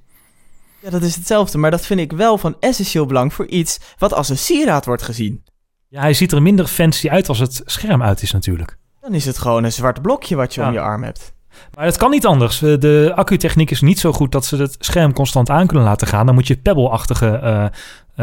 [0.82, 4.14] Ja, dat is hetzelfde, maar dat vind ik wel van essentieel belang voor iets wat
[4.14, 5.44] als een sieraad wordt gezien.
[5.92, 8.76] Ja, hij ziet er minder fancy uit als het scherm uit is natuurlijk.
[9.00, 10.66] Dan is het gewoon een zwart blokje wat je ja.
[10.66, 11.34] om je arm hebt.
[11.74, 12.58] Maar het kan niet anders.
[12.58, 16.26] De accutechniek is niet zo goed dat ze het scherm constant aan kunnen laten gaan.
[16.26, 17.64] Dan moet je Pebble-achtige uh,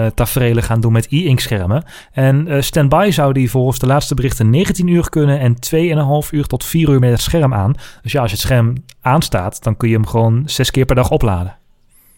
[0.04, 1.84] uh, tafereelen gaan doen met e-ink schermen.
[2.12, 5.56] En uh, standby zou die volgens de laatste berichten 19 uur kunnen en
[6.26, 7.74] 2,5 uur tot 4 uur met het scherm aan.
[8.02, 10.96] Dus ja, als je het scherm aanstaat, dan kun je hem gewoon zes keer per
[10.96, 11.58] dag opladen.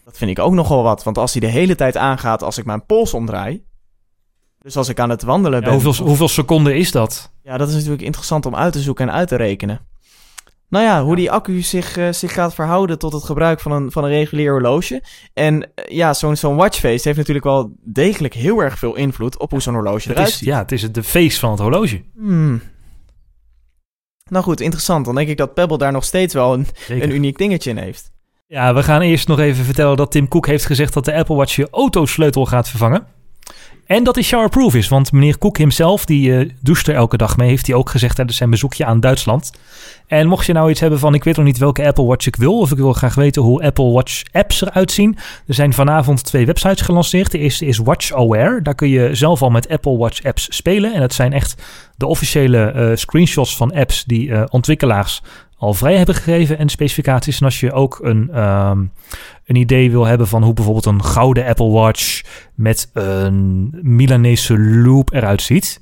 [0.05, 2.65] Dat vind ik ook nogal wat, want als hij de hele tijd aangaat als ik
[2.65, 3.63] mijn pols omdraai,
[4.59, 5.71] dus als ik aan het wandelen ben...
[5.73, 7.31] Hoeveel, hoeveel seconden is dat?
[7.43, 9.87] Ja, dat is natuurlijk interessant om uit te zoeken en uit te rekenen.
[10.69, 13.91] Nou ja, hoe die accu zich, uh, zich gaat verhouden tot het gebruik van een,
[13.91, 15.03] van een regulier horloge.
[15.33, 19.51] En uh, ja, zo'n zo'n watchface heeft natuurlijk wel degelijk heel erg veel invloed op
[19.51, 20.47] hoe zo'n horloge eruit is, ziet.
[20.47, 22.01] Ja, het is de face van het horloge.
[22.15, 22.61] Hmm.
[24.29, 25.05] Nou goed, interessant.
[25.05, 28.11] Dan denk ik dat Pebble daar nog steeds wel een, een uniek dingetje in heeft.
[28.47, 31.35] Ja, we gaan eerst nog even vertellen dat Tim Cook heeft gezegd dat de Apple
[31.35, 33.07] Watch je autosleutel gaat vervangen.
[33.89, 37.37] En dat hij showerproof is, want meneer Cook himself, die eh doucht er elke dag
[37.37, 39.51] mee, heeft hij ook gezegd tijdens zijn bezoekje aan Duitsland.
[40.07, 42.35] En mocht je nou iets hebben van, ik weet nog niet welke Apple Watch ik
[42.35, 45.17] wil, of ik wil graag weten hoe Apple Watch apps eruit zien.
[45.47, 47.31] Er zijn vanavond twee websites gelanceerd.
[47.31, 48.61] De eerste is WatchAware.
[48.61, 50.93] Daar kun je zelf al met Apple Watch apps spelen.
[50.93, 51.63] En dat zijn echt
[51.97, 55.21] de officiële eh, screenshots van apps die eh, ontwikkelaars
[55.59, 57.39] al vrij hebben gegeven en specificaties.
[57.39, 58.79] En als je ook een, ehm,
[59.45, 62.21] een idee wil hebben van hoe bijvoorbeeld een gouden Apple Watch
[62.55, 65.81] met een Milanese loop eruit ziet,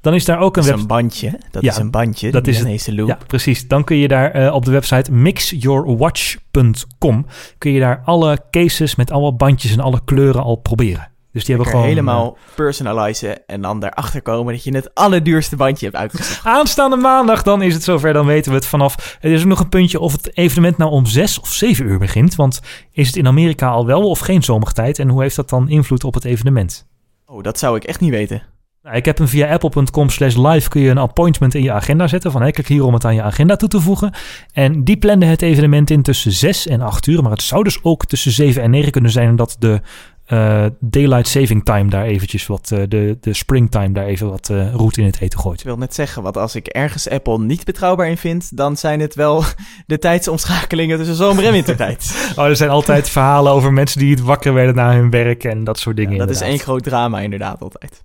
[0.00, 1.38] dan is daar ook een Dat is een bandje.
[1.50, 2.30] Dat Ja, is een bandje.
[2.30, 2.88] dat is het.
[2.96, 3.08] loop.
[3.08, 3.68] Ja, precies.
[3.68, 7.26] Dan kun je daar eh, op de website mixyourwatch.com
[7.58, 11.08] kun je daar alle cases met alle bandjes en alle kleuren al proberen.
[11.32, 15.86] Dus die hebben gewoon helemaal personalizen en dan daarachter komen dat je het allerduurste bandje
[15.86, 16.40] hebt uitgezocht.
[16.44, 17.42] eh, aanstaande maandag.
[17.42, 18.12] Dan is het zover.
[18.12, 19.18] Dan weten we het vanaf.
[19.20, 21.98] Er is ook nog een puntje of het evenement nou om zes of zeven uur
[21.98, 22.34] begint.
[22.34, 22.60] Want
[22.92, 24.98] is het in Amerika al wel of geen zomertijd?
[24.98, 26.86] En hoe heeft dat dan invloed op het evenement?
[27.26, 28.42] Oh, dat zou ik echt niet weten.
[28.82, 32.06] Nou, ik heb hem via apple.com slash live kun je een appointment in je agenda
[32.06, 32.32] zetten.
[32.32, 34.12] Van hey, klik hier om het aan je agenda toe te voegen.
[34.52, 37.22] En die plande het evenement in tussen 6 en 8 uur.
[37.22, 39.28] Maar het zou dus ook tussen 7 en 9 kunnen zijn.
[39.28, 39.80] Omdat de
[40.28, 44.74] eh, daylight saving time daar eventjes wat, eh, de, de springtime daar even wat eh
[44.74, 45.58] roet in het eten gooit.
[45.58, 49.00] Ik wil net zeggen, want als ik ergens Apple niet betrouwbaar in vind, dan zijn
[49.00, 49.44] het wel
[49.86, 52.06] de tijdsomschakelingen tussen zomer en wintertijd.
[52.36, 55.64] Oh, er zijn altijd verhalen over mensen die het wakker werden na hun werk en
[55.64, 56.12] dat soort dingen.
[56.12, 58.04] Ja, dat is één groot drama inderdaad altijd.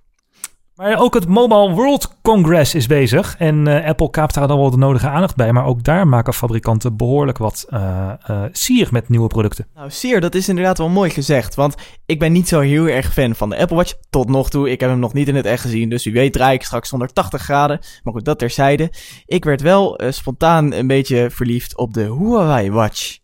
[0.74, 3.36] Maar ook het Mobile World Congress is bezig.
[3.38, 5.52] En eh, Apple kaapt daar dan wel de nodige aandacht bij.
[5.52, 8.12] Maar ook daar maken fabrikanten behoorlijk wat eh,
[8.52, 9.66] sier met nieuwe producten.
[9.74, 11.54] Nou, Sier, dat is inderdaad wel mooi gezegd.
[11.54, 11.74] Want
[12.06, 13.94] ik ben niet zo heel erg fan van de Apple Watch.
[14.10, 14.70] Tot nog toe.
[14.70, 15.88] Ik heb hem nog niet in het echt gezien.
[15.88, 17.78] Dus u weet draai ik straks 180 graden.
[18.02, 18.92] Maar goed, dat terzijde.
[19.26, 23.18] Ik werd wel spontaan een beetje verliefd op de Huawei Watch.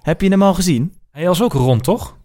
[0.00, 0.94] Heb je hem al gezien?
[1.10, 2.16] Hij was ook rond, toch?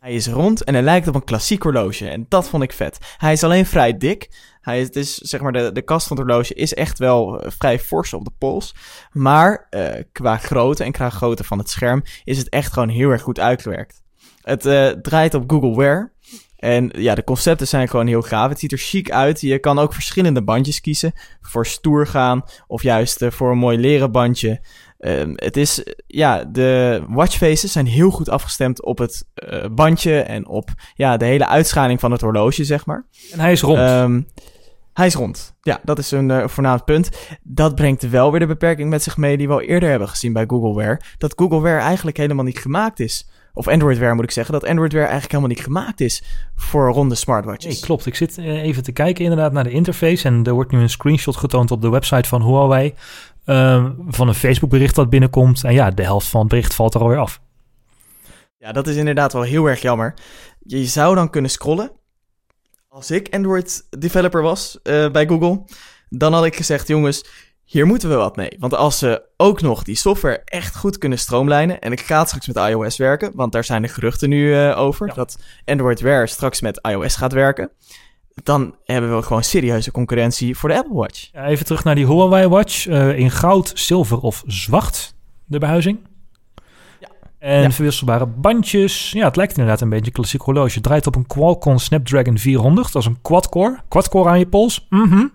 [0.00, 2.08] Hij is rond en hij lijkt op een klassiek horloge.
[2.08, 2.98] En dat vond ik vet.
[3.16, 4.30] Hij is alleen vrij dik.
[4.60, 7.50] Hij is, is, zeg maar, de, de kast van het horloge is echt wel eh,
[7.58, 8.74] vrij fors op de pols.
[9.12, 13.10] Maar eh, qua grootte en qua grootte van het scherm is het echt gewoon heel
[13.10, 14.02] erg goed uitgewerkt.
[14.42, 16.12] Het eh, draait op Google Wear.
[16.56, 18.48] En ja, de concepten zijn gewoon heel gaaf.
[18.48, 19.40] Het ziet er chic uit.
[19.40, 21.12] Je kan ook verschillende bandjes kiezen.
[21.40, 24.60] Voor stoer gaan of juist voor een mooi leren bandje.
[25.00, 30.46] Ehm, het is, ja, de watchfaces zijn heel goed afgestemd op het eh, bandje en
[30.46, 33.06] op ja, de hele uitschaling van het horloge, zeg maar.
[33.32, 33.78] En hij is rond.
[33.78, 34.20] Ehm,
[34.92, 35.54] hij is rond.
[35.60, 37.10] Ja, dat is een eh, voornaamst punt.
[37.42, 40.32] Dat brengt wel weer de beperking met zich mee die we al eerder hebben gezien
[40.32, 41.00] bij Google Wear.
[41.18, 43.28] Dat Google Wear eigenlijk helemaal niet gemaakt is.
[43.52, 44.54] Of Android Wear moet ik zeggen.
[44.54, 46.22] Dat Android Wear eigenlijk helemaal niet gemaakt is
[46.56, 47.72] voor ronde smartwatches.
[47.72, 48.06] Nee, klopt.
[48.06, 50.28] Ik zit eh, even te kijken inderdaad naar de interface.
[50.28, 52.94] En er wordt nu een screenshot getoond op de website van Huawei.
[53.44, 55.64] Ehm, van een Facebook bericht dat binnenkomt.
[55.64, 57.40] En ja, de helft van het bericht valt er alweer af.
[58.58, 60.14] Ja, dat is inderdaad wel heel erg jammer.
[60.58, 61.92] Je zou dan kunnen scrollen.
[62.88, 65.64] Als ik Android developer was eh, bij Google,
[66.08, 67.24] dan had ik gezegd: jongens,
[67.64, 68.56] hier moeten we wat mee.
[68.58, 71.80] Want als ze ook nog die software echt goed kunnen stroomlijnen.
[71.80, 75.06] En ik ga straks met iOS werken, want daar zijn de geruchten nu eh, over.
[75.06, 75.14] Ja.
[75.14, 77.70] Dat Android Wear straks met iOS gaat werken.
[78.34, 81.28] Dan hebben we gewoon serieuze concurrentie voor de Apple Watch.
[81.32, 82.86] Ja, even terug naar die Huawei Watch.
[82.86, 85.14] eh, in goud, zilver of zwart,
[85.44, 85.98] de behuizing.
[87.00, 87.08] Ja.
[87.38, 87.70] En Ja.
[87.70, 89.10] verwisselbare bandjes.
[89.10, 90.74] Ja, het lijkt inderdaad een beetje een klassiek horloge.
[90.74, 92.92] Het draait op een Qualcomm Snapdragon 400.
[92.92, 93.78] Dat is een quad-core.
[93.88, 94.86] Quad-core aan je pols.
[94.90, 95.26] Mhm.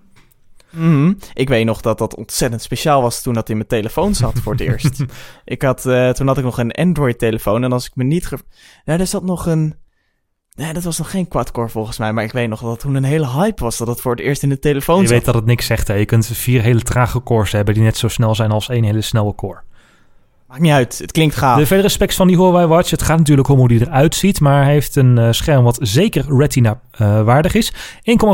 [0.69, 1.13] Mhm.
[1.34, 4.51] Ik weet nog dat dat ontzettend speciaal was toen dat in mijn telefoon zat voor
[4.51, 5.03] het eerst.
[5.45, 8.25] Ik had, eh, toen had ik nog een Android-telefoon en als ik me niet...
[8.27, 8.38] Ge...
[8.86, 9.75] Nou, er zat nog een...
[10.55, 12.95] Nee, dat was nog geen quad-core volgens mij, maar ik weet nog dat het toen
[12.95, 15.15] een hele hype was dat het voor het eerst in de telefoon Je zat.
[15.15, 15.87] weet dat het niks zegt.
[15.87, 15.93] Hè.
[15.93, 19.01] Je kunt vier hele trage cores hebben die net zo snel zijn als één hele
[19.01, 19.61] snelle core.
[20.47, 21.57] Maakt niet uit, het klinkt gaaf.
[21.59, 22.89] De verdere specs van die Huawei Watch.
[22.89, 24.39] Het gaat natuurlijk om hoe die eruit ziet.
[24.39, 27.73] Maar hij heeft een eh, scherm wat zeker retina eh, waardig is.
[27.73, 27.75] 1,4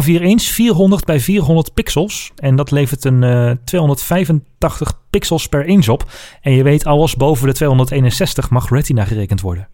[0.05, 2.31] inch, 400 bij 400 pixels.
[2.35, 6.11] En dat levert een eh, 285 pixels per inch op.
[6.41, 9.67] En je weet, alles boven de 261 mag retina gerekend worden.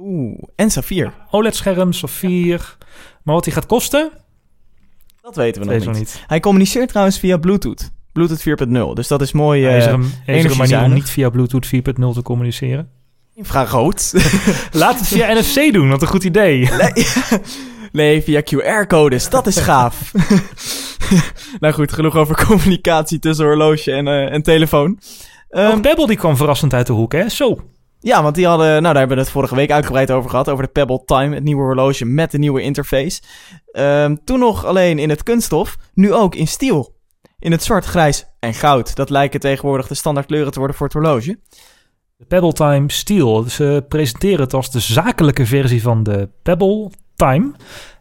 [0.00, 1.12] Oeh, en Safir.
[1.30, 2.76] OLED-scherm, saffier.
[3.22, 4.10] Maar wat die gaat kosten?
[5.20, 5.96] Dat weten we nog niet.
[5.96, 6.24] niet.
[6.26, 7.90] Hij communiceert trouwens via Bluetooth.
[8.12, 9.60] Bluetooth 4.0, dus dat is mooi.
[9.60, 11.72] Ja, is er eh een, is er een manier om niet via Bluetooth 4.0
[12.14, 12.90] te communiceren?
[13.36, 14.12] Vraag rood.
[14.72, 16.68] Laat het via NFC doen, wat een goed idee.
[16.70, 17.06] Nee,
[17.92, 19.30] nee, via QR-codes.
[19.30, 20.12] Dat is gaaf.
[21.60, 24.98] nou goed, genoeg over communicatie tussen horloge en, eh, en telefoon.
[25.50, 27.28] Ook Pebble die kwam verrassend uit de hoek, hè?
[27.28, 27.60] Zo.
[28.00, 30.64] Ja, want die hadden, nou daar hebben we het vorige week uitgebreid over gehad, over
[30.64, 33.22] de Pebble Time, het nieuwe horloge met de nieuwe interface.
[33.72, 36.96] Ehm, toen nog alleen in het kunststof, nu ook in stiel.
[37.38, 38.96] In het zwart, grijs en goud.
[38.96, 41.38] Dat lijken tegenwoordig de standaard kleuren te worden voor het horloge.
[42.16, 43.42] De Pebble Time Steel.
[43.42, 47.52] Ze presenteren het als de zakelijke versie van de Pebble Time.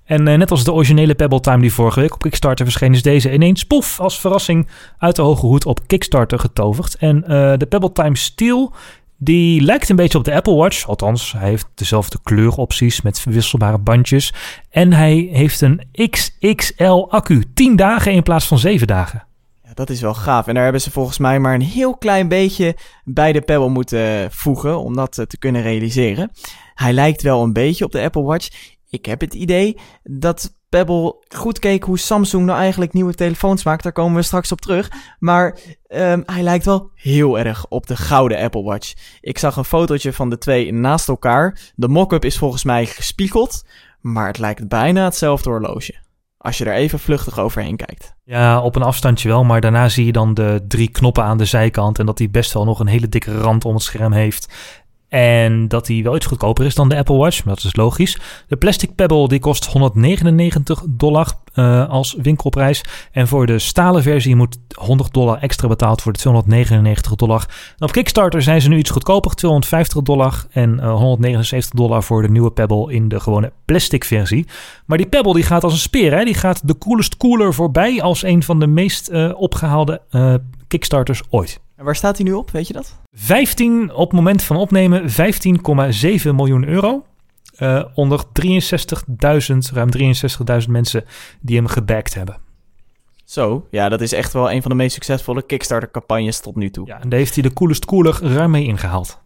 [0.07, 3.01] En eh, net als de originele Pebble Time die vorige week op Kickstarter verscheen, is
[3.01, 6.95] deze ineens pof als verrassing uit de hoge hoed op Kickstarter getoverd.
[6.95, 8.73] En eh, de Pebble Time Steel,
[9.17, 10.87] die lijkt een beetje op de Apple Watch.
[10.87, 14.33] Althans, hij heeft dezelfde kleuropties met wisselbare bandjes.
[14.69, 17.43] En hij heeft een XXL accu.
[17.53, 19.27] 10 dagen in plaats van 7 dagen.
[19.63, 20.47] Ja, dat is wel gaaf.
[20.47, 24.31] En daar hebben ze volgens mij maar een heel klein beetje bij de Pebble moeten
[24.31, 26.31] voegen om dat eh, te kunnen realiseren.
[26.73, 28.49] Hij lijkt wel een beetje op de Apple Watch.
[28.89, 33.83] Ik heb het idee dat Pebble goed keek hoe Samsung nou eigenlijk nieuwe telefoons maakt.
[33.83, 34.91] Daar komen we straks op terug.
[35.19, 38.93] Maar um, hij lijkt wel heel erg op de gouden Apple Watch.
[39.21, 41.59] Ik zag een fotootje van de twee naast elkaar.
[41.75, 43.63] De mock-up is volgens mij gespiegeld.
[44.01, 45.95] Maar het lijkt bijna hetzelfde horloge.
[46.37, 48.15] Als je er even vluchtig overheen kijkt.
[48.23, 51.45] Ja, op een afstandje wel, maar daarna zie je dan de drie knoppen aan de
[51.45, 54.53] zijkant en dat hij best wel nog een hele dikke rand om het scherm heeft.
[55.09, 58.19] En dat die wel iets goedkoper is dan de Apple Watch, dat is logisch.
[58.47, 62.83] De Plastic Pebble die kost 199 dollar uh, als winkelprijs.
[63.11, 67.45] En voor de stalen versie moet 100 dollar extra betaald voor de 299 dollar.
[67.77, 72.29] Op Kickstarter zijn ze nu iets goedkoper, 250 dollar en uh, 179 dollar voor de
[72.29, 74.47] nieuwe Pebble in de gewone plastic versie.
[74.85, 76.23] Maar die Pebble die gaat als een speer, hè?
[76.23, 80.01] die gaat de coolest cooler voorbij als een van de meest uh, opgehaalde
[80.67, 81.59] Kickstarters ooit.
[81.77, 82.99] En waar staat hij nu op, weet je dat?
[83.11, 85.15] 15 op het moment van opnemen 15,7
[86.35, 87.05] miljoen euro.
[87.59, 88.27] Uh, onder 63.000,
[89.73, 89.89] ruim
[90.63, 91.05] 63.000 mensen
[91.41, 92.37] die hem gebackt hebben.
[93.25, 96.87] Zo, ja, dat is echt wel een van de meest succesvolle Kickstarter-campagnes tot nu toe.
[96.87, 99.21] Ja, en daar heeft hij de coolest cooler ruim mee ingehaald.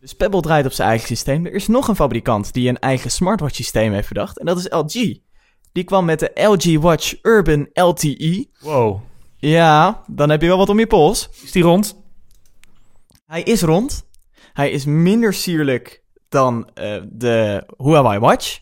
[0.00, 1.46] Dus Pebble draait op zijn eigen systeem.
[1.46, 4.38] Er is nog een fabrikant die een eigen smartwatch systeem heeft bedacht.
[4.38, 5.18] En dat is LG.
[5.72, 8.46] Die kwam met de LG Watch Urban LTE.
[8.60, 9.00] Wow.
[9.44, 11.28] Ja, dan heb je wel wat om je pols.
[11.42, 12.02] Is die rond?
[13.26, 14.06] Hij is rond.
[14.52, 18.58] Hij is minder sierlijk dan uh, de Huawei Watch.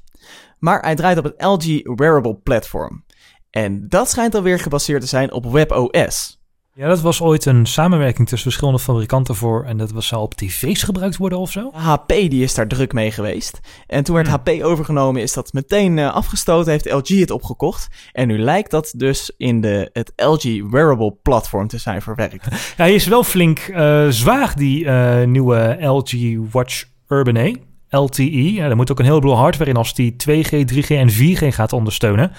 [0.59, 3.05] Maar hij draait op het LG Wearable Platform.
[3.51, 6.42] En dat schijnt alweer gebaseerd te zijn op WebOS.
[6.75, 9.65] Ja, dat was ooit een samenwerking tussen verschillende fabrikanten voor.
[9.65, 11.71] En dat was, zou op tv's gebruikt worden of zo?
[11.73, 13.61] HP die is daar druk mee geweest.
[13.87, 14.29] En toen werd.
[14.29, 17.89] HP overgenomen, is dat meteen uh, afgestoten, heeft LG het opgekocht.
[18.13, 22.47] En nu lijkt dat dus in de, het LG Wearable platform te zijn verwerkt.
[22.77, 26.13] Ja, hij is wel flink uh, zwaar, die uh, nieuwe LG
[26.51, 27.51] Watch Urban A.
[27.89, 28.53] LTE.
[28.53, 31.73] Ja, er moet ook een heleboel hardware in als die 2G, 3G en 4G gaat
[31.73, 32.33] ondersteunen.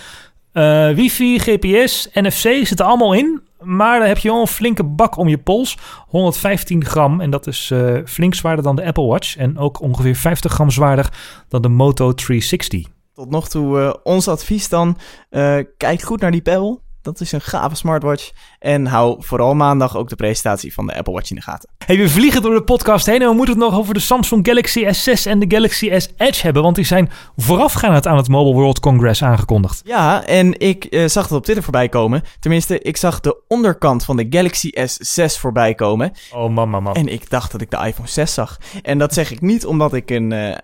[0.95, 3.41] Wifi, GPS, NFC zitten allemaal in.
[3.63, 5.77] Maar dan heb je wel een flinke bak om je pols.
[6.07, 7.21] 115 gram.
[7.21, 9.37] En dat is uh, flink zwaarder dan de Apple Watch.
[9.37, 11.09] En ook ongeveer 50 gram zwaarder
[11.47, 12.87] dan de Moto 360.
[13.13, 14.97] Tot nog toe uh, ons advies dan.
[15.29, 16.79] Uh, kijk goed naar die Pebble.
[17.03, 18.31] Dat is een gave smartwatch.
[18.59, 21.69] En hou vooral maandag ook de presentatie van de Apple Watch in de gaten.
[21.85, 24.47] Hey, we vliegen door de podcast heen en we moeten het nog over de Samsung
[24.47, 26.63] Galaxy S6 en de Galaxy S Edge hebben.
[26.63, 29.81] Want die zijn voorafgaand aan het Mobile World Congress aangekondigd.
[29.85, 32.23] Ja, en ik uh, zag dat op Twitter voorbij komen.
[32.39, 36.11] Tenminste, ik zag de onderkant van de Galaxy S6 voorbij komen.
[36.33, 36.93] Oh, mama, mama.
[36.93, 38.57] En ik dacht dat ik de iPhone 6 zag.
[38.81, 40.55] En dat zeg ik niet omdat ik een uh,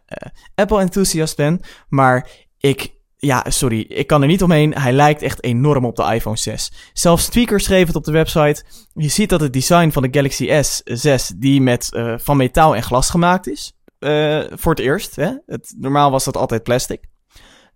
[0.55, 4.73] Apple-enthousiast ben, maar ik ja, sorry, ik kan er niet omheen.
[4.73, 6.71] Hij lijkt echt enorm op de iPhone 6.
[6.93, 8.63] Zelfs Tweaker schreef het op de website.
[8.93, 12.83] Je ziet dat het design van de Galaxy S6, die met, uh, van metaal en
[12.83, 15.15] glas gemaakt is, uh, voor het eerst.
[15.15, 15.31] Hè?
[15.45, 17.03] Het, normaal was dat altijd plastic.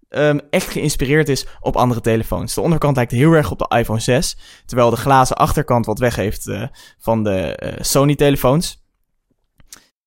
[0.10, 2.54] Um, echt geïnspireerd is op andere telefoons.
[2.54, 6.16] De onderkant lijkt heel erg op de iPhone 6, terwijl de glazen achterkant wat weg
[6.16, 6.64] heeft uh,
[7.00, 8.83] van de Sony-telefoons.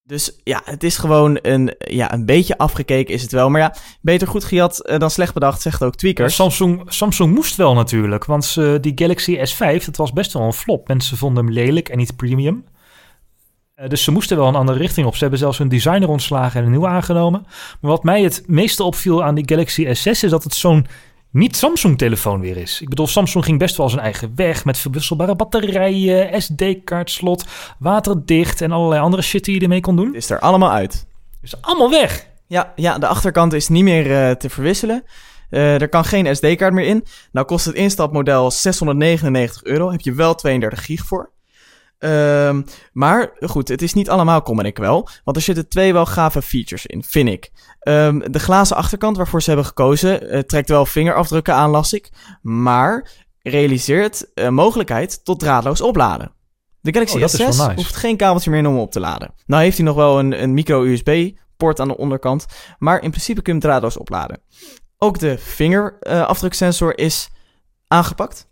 [0.07, 3.51] Dus ja, het is gewoon een, ja, een beetje afgekeken is het wel.
[3.51, 6.35] Maar ja, beter goed gejat uh, dan slecht bedacht, zegt ook Tweakers.
[6.35, 10.89] Samsung, Samsung moest wel natuurlijk, want die Galaxy S5, dat was best wel een flop.
[10.89, 12.65] Mensen vonden hem lelijk en niet premium.
[13.77, 15.15] Uh, dus ze moesten wel een andere richting op.
[15.15, 17.47] Ze hebben zelfs hun designer ontslagen en een nieuwe aangenomen.
[17.81, 20.87] Maar wat mij het meeste opviel aan die Galaxy S6 is dat het zo'n
[21.37, 22.81] niet Samsung-telefoon weer is.
[22.81, 27.45] Ik bedoel, Samsung ging best wel zijn eigen weg met verwisselbare batterijen, SD-kaartslot,
[27.79, 30.15] waterdicht en allerlei andere shit die je ermee kon doen.
[30.15, 31.07] Is er allemaal uit.
[31.43, 32.27] Is allemaal weg.
[32.47, 35.05] Ja, ja de achterkant is niet meer uh, te verwisselen.
[35.51, 37.05] Uh, er kan geen SD-kaart meer in.
[37.33, 39.91] Nou kost het instapmodel 699 euro.
[39.91, 41.31] Heb je wel 32 gig voor.
[41.99, 45.09] Um, maar goed, het is niet allemaal kom en ik wel.
[45.25, 47.51] Want er zitten twee wel gave features in, vind ik.
[47.83, 52.11] Um, de glazen achterkant waarvoor ze hebben gekozen uh, trekt wel vingerafdrukken aan, las ik.
[52.43, 53.11] Maar
[53.43, 56.33] realiseert uh, mogelijkheid tot draadloos opladen.
[56.81, 57.73] De Galaxy oh, S6 nice.
[57.75, 59.35] hoeft geen kabeltje meer om op te laden.
[59.47, 62.47] Nou heeft hij nog wel een, een micro-USB-poort aan de onderkant.
[62.79, 64.41] Maar in principe kun je hem draadloos opladen.
[64.99, 67.29] Ook de vingerafdruksensor is
[67.89, 68.49] aangepakt.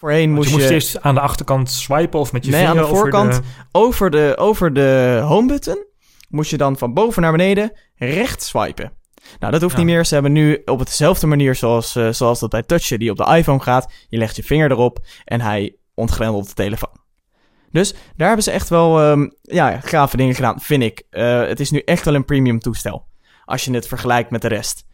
[0.00, 0.54] Voorheen moest je...
[0.54, 3.34] moest je eerst aan de achterkant swipen of met je nee, vinger aan de voorkant
[3.34, 3.42] over de...
[3.72, 5.84] over de, over de home button
[6.28, 8.92] moest je dan van boven naar beneden rechts swipen.
[9.38, 9.80] Nou, dat hoeft Ja.
[9.82, 10.04] niet meer.
[10.04, 13.36] Ze hebben nu op dezelfde manier zoals, eh, zoals dat bij Touch die op de
[13.36, 13.92] iPhone gaat.
[14.08, 16.98] Je legt je vinger erop en hij ontgrendelt de telefoon.
[17.70, 21.02] Dus daar hebben ze echt wel ehm, ja, gave dingen gedaan, vind ik.
[21.10, 23.06] Eh, het is nu echt wel een premium toestel.
[23.44, 24.84] Als je het vergelijkt met de rest.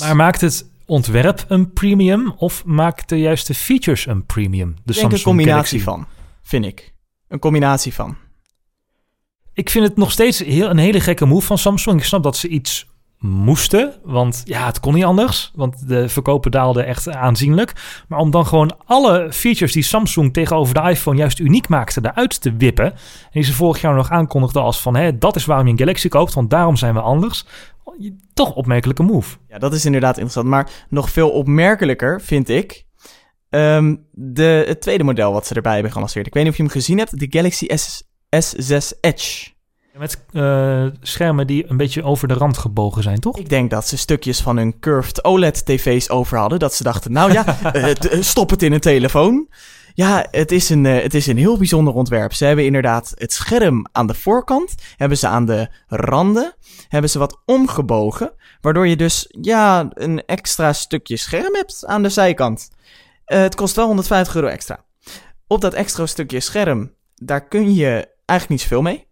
[0.00, 4.74] Maar maakt het ontwerp een premium of maakt de juiste features een premium?
[4.84, 6.06] De ik Samsung een combinatie Galaxy.
[6.06, 6.94] van, vind ik.
[7.28, 8.16] Een combinatie van.
[9.52, 11.98] Ik vind het nog steeds heel, een hele gekke move van Samsung.
[11.98, 12.89] Ik snap dat ze iets
[13.20, 15.50] moesten, want ja, het kon niet anders.
[15.54, 17.72] Want de verkopen daalden echt aanzienlijk.
[18.08, 22.40] Maar om dan gewoon alle features die Samsung tegenover de iPhone juist uniek maakte, eruit
[22.40, 22.84] te wippen.
[22.84, 22.98] En
[23.30, 26.08] die ze vorig jaar nog aankondigden als van, hè, dat is waarom je een Galaxy
[26.08, 27.44] koopt, want daarom zijn we anders.
[28.34, 29.36] Toch opmerkelijke move.
[29.48, 30.46] Ja, dat is inderdaad interessant.
[30.46, 32.84] Maar nog veel opmerkelijker vind ik
[33.50, 36.26] ehm, de, het tweede model wat ze erbij hebben gelanceerd.
[36.26, 37.18] Ik weet niet of je hem gezien hebt.
[37.18, 38.02] De Galaxy S,
[38.36, 39.49] S6 Edge.
[40.00, 43.38] Met eh, schermen die een beetje over de rand gebogen zijn, toch?
[43.38, 46.58] Ik denk dat ze stukjes van hun curved OLED-tv's over hadden.
[46.58, 49.48] Dat ze dachten, nou ja, eh, eh, stop het in een telefoon.
[49.94, 52.32] Ja, het is, een, het is een heel bijzonder ontwerp.
[52.32, 54.74] Ze hebben inderdaad het scherm aan de voorkant.
[54.96, 56.54] Hebben ze aan de randen.
[56.88, 58.32] Hebben ze wat omgebogen.
[58.60, 62.70] Waardoor je dus, ja, een extra stukje scherm hebt aan de zijkant.
[63.24, 64.84] Het kost wel 150 euro extra.
[65.46, 69.08] Op dat extra stukje scherm, daar kun je eigenlijk niet zoveel mee.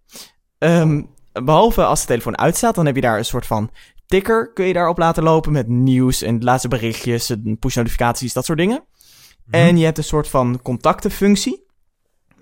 [0.59, 1.03] Ehm,
[1.33, 3.71] behalve als de telefoon uitstaat, dan heb je daar een soort van
[4.07, 4.53] ticker.
[4.53, 8.85] Kun je daarop laten lopen met nieuws en laatste berichtjes, push-notificaties, dat soort dingen.
[9.51, 11.67] En je hebt een soort van contactenfunctie.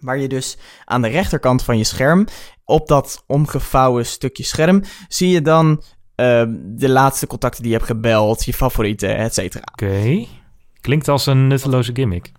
[0.01, 2.27] Waar je dus aan de rechterkant van je scherm,
[2.65, 5.83] op dat omgevouwen stukje scherm, zie je dan
[6.15, 9.65] ehm, de laatste contacten die je hebt gebeld, je favorieten, et cetera.
[9.73, 10.27] Oké.
[10.81, 12.33] Klinkt als een nutteloze gimmick.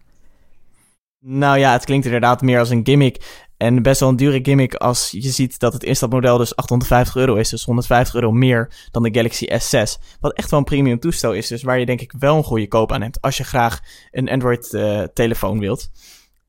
[1.20, 3.46] Nou ja, het klinkt inderdaad meer als een gimmick.
[3.58, 7.36] En best wel een dure gimmick als je ziet dat het instapmodel dus 850 euro
[7.36, 7.50] is.
[7.50, 10.02] Dus 150 euro meer dan de Galaxy S6.
[10.20, 11.48] Wat echt wel een premium toestel is.
[11.48, 13.22] Dus waar je denk ik wel een goede koop aan hebt.
[13.22, 13.80] Als je graag
[14.12, 15.90] een Android eh, telefoon wilt.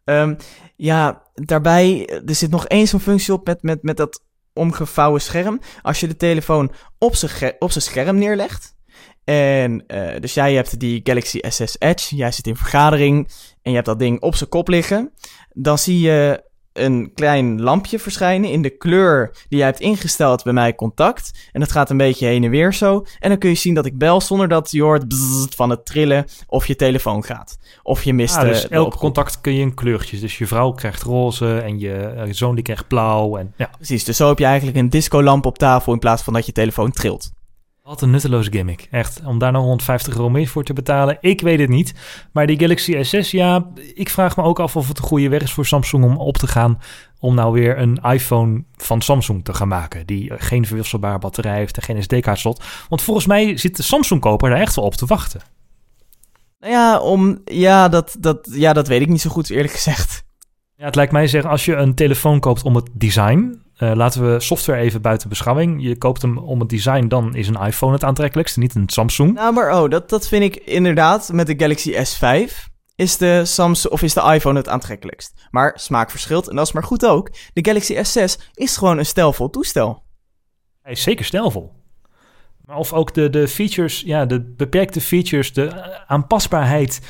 [0.05, 0.35] Ehm,
[0.77, 5.61] ja, daarbij, er zit nog één zo'n functie op met, met, met dat omgevouwen scherm.
[5.83, 8.77] Als je de telefoon op zijn ge- op zijn scherm neerlegt.
[9.25, 12.17] En eh, dus jij hebt die Galaxy S6 Edge.
[12.17, 13.29] Jij zit in vergadering
[13.63, 15.13] en je hebt dat ding op zijn kop liggen.
[15.53, 16.47] Dan zie je
[16.85, 21.49] een klein lampje verschijnen in de kleur die jij hebt ingesteld bij mij contact.
[21.53, 23.05] En dat gaat een beetje heen en weer zo.
[23.19, 25.05] En dan kun je zien dat ik bel zonder dat je hoort
[25.55, 27.59] van het trillen of je telefoon gaat.
[27.83, 30.21] Of je mist Ah, dus eh, de elk contact kun je in kleurtjes.
[30.21, 33.37] Dus je vrouw krijgt roze en je eh, zoon die krijgt blauw.
[33.37, 33.71] En, ja.
[33.77, 36.53] Precies, dus zo heb je eigenlijk een discolamp op tafel in plaats van dat je
[36.53, 37.37] telefoon trilt.
[37.89, 38.89] Wat een nutteloze gimmick.
[38.91, 41.95] Echt, om daar nog 150 euro meer voor te betalen, ik weet het niet.
[42.33, 45.43] Maar die Galaxy S6, ja, ik vraag me ook af of het een goede weg
[45.43, 46.81] is voor Samsung om op te gaan.
[47.19, 50.07] Om nou weer een iPhone van Samsung te gaan maken.
[50.07, 52.65] Die geen verwisselbare batterij heeft en geen SD-kaartslot.
[52.89, 55.41] Want volgens mij zit de Samsung-koper daar echt wel op te wachten.
[56.61, 60.25] Nou ja, om, ja, dat, dat, ja, dat weet ik niet zo goed eerlijk gezegd.
[60.77, 63.67] Ja, het lijkt mij zeggen, als je een telefoon koopt om het design...
[63.79, 65.83] eh, laten we software even buiten beschouwing.
[65.83, 69.35] Je koopt hem om het design, dan is een iPhone het aantrekkelijkste, niet een Samsung.
[69.35, 72.53] Nou, maar oh, dat, dat vind ik inderdaad met de Galaxy S5
[72.95, 75.35] is de Samsung of is de iPhone het aantrekkelijkst.
[75.51, 77.31] Maar smaak verschilt en dat is maar goed ook.
[77.53, 80.03] De Galaxy S6 is gewoon een stijlvol toestel.
[80.83, 81.73] Hij is zeker stijlvol.
[82.67, 87.01] Of ook de, de features, ja, de beperkte features, de eh, aanpasbaarheid...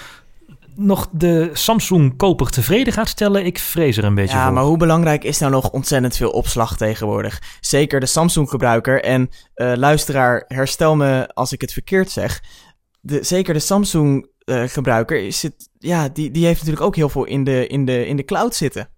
[0.79, 4.53] nog de Samsung-koper tevreden gaat stellen, ik vrees er een beetje Ja, voor.
[4.53, 7.43] maar hoe belangrijk is nou nog ontzettend veel opslag tegenwoordig?
[7.61, 9.03] Zeker de Samsung-gebruiker.
[9.03, 12.43] En eh, luisteraar, herstel me als ik het verkeerd zeg.
[13.01, 17.45] De, zeker de Samsung-gebruiker is het, ja, die, die heeft natuurlijk ook heel veel in
[17.45, 18.89] de, in de, in de cloud zitten.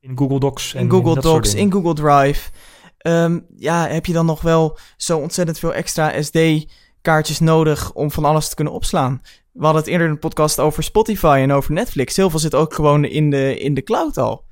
[0.00, 2.50] In Google Docs en In Google Docs, in Google Drive.
[2.98, 8.24] Ehm, ja, heb je dan nog wel zo ontzettend veel extra SD-kaartjes nodig om van
[8.24, 9.20] alles te kunnen opslaan?
[9.60, 12.16] We hadden het eerder in de podcast over Spotify en over Netflix.
[12.16, 14.44] Heel veel zit ook gewoon in de, in de cloud al.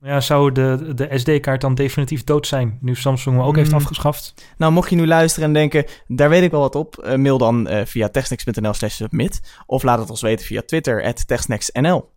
[0.00, 3.78] Ja, zou de, de SD-kaart dan definitief dood zijn, nu Samsung hem ook heeft Hmm.
[3.78, 4.34] afgeschaft?
[4.56, 7.38] Nou, mocht je nu luisteren en denken, daar weet ik wel wat op, eh, mail
[7.38, 9.40] dan eh, via techsnacks.nl slash submit.
[9.66, 12.10] Of laat het ons weten via Twitter, at techsnacksnl.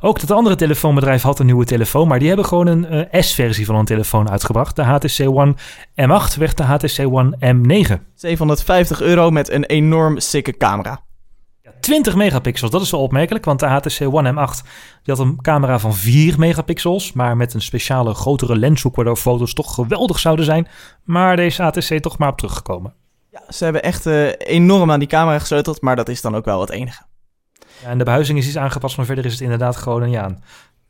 [0.00, 3.66] Ook dat andere telefoonbedrijf had een nieuwe telefoon, maar die hebben gewoon een eh, S-versie
[3.66, 4.76] van een telefoon uitgebracht.
[4.76, 5.54] De HTC One
[5.94, 8.02] M8 werd de HTC One M9.
[8.14, 11.08] 750 euro met een enorm sikke camera.
[11.90, 14.66] Ja, 20 megapixels, dat is wel opmerkelijk, want de HTC One M8
[15.02, 19.52] die had een camera van 4 megapixels, maar met een speciale grotere lenshoek waardoor foto's
[19.52, 20.68] toch geweldig zouden zijn.
[21.04, 22.94] Maar deze HTC toch maar op teruggekomen.
[23.30, 26.44] Ja, ze hebben echt eh, enorm aan die camera gesleuteld, maar dat is dan ook
[26.44, 27.02] wel het enige.
[27.82, 30.36] Ja, en de behuizing is iets aangepast, maar verder is het inderdaad gewoon een, ja,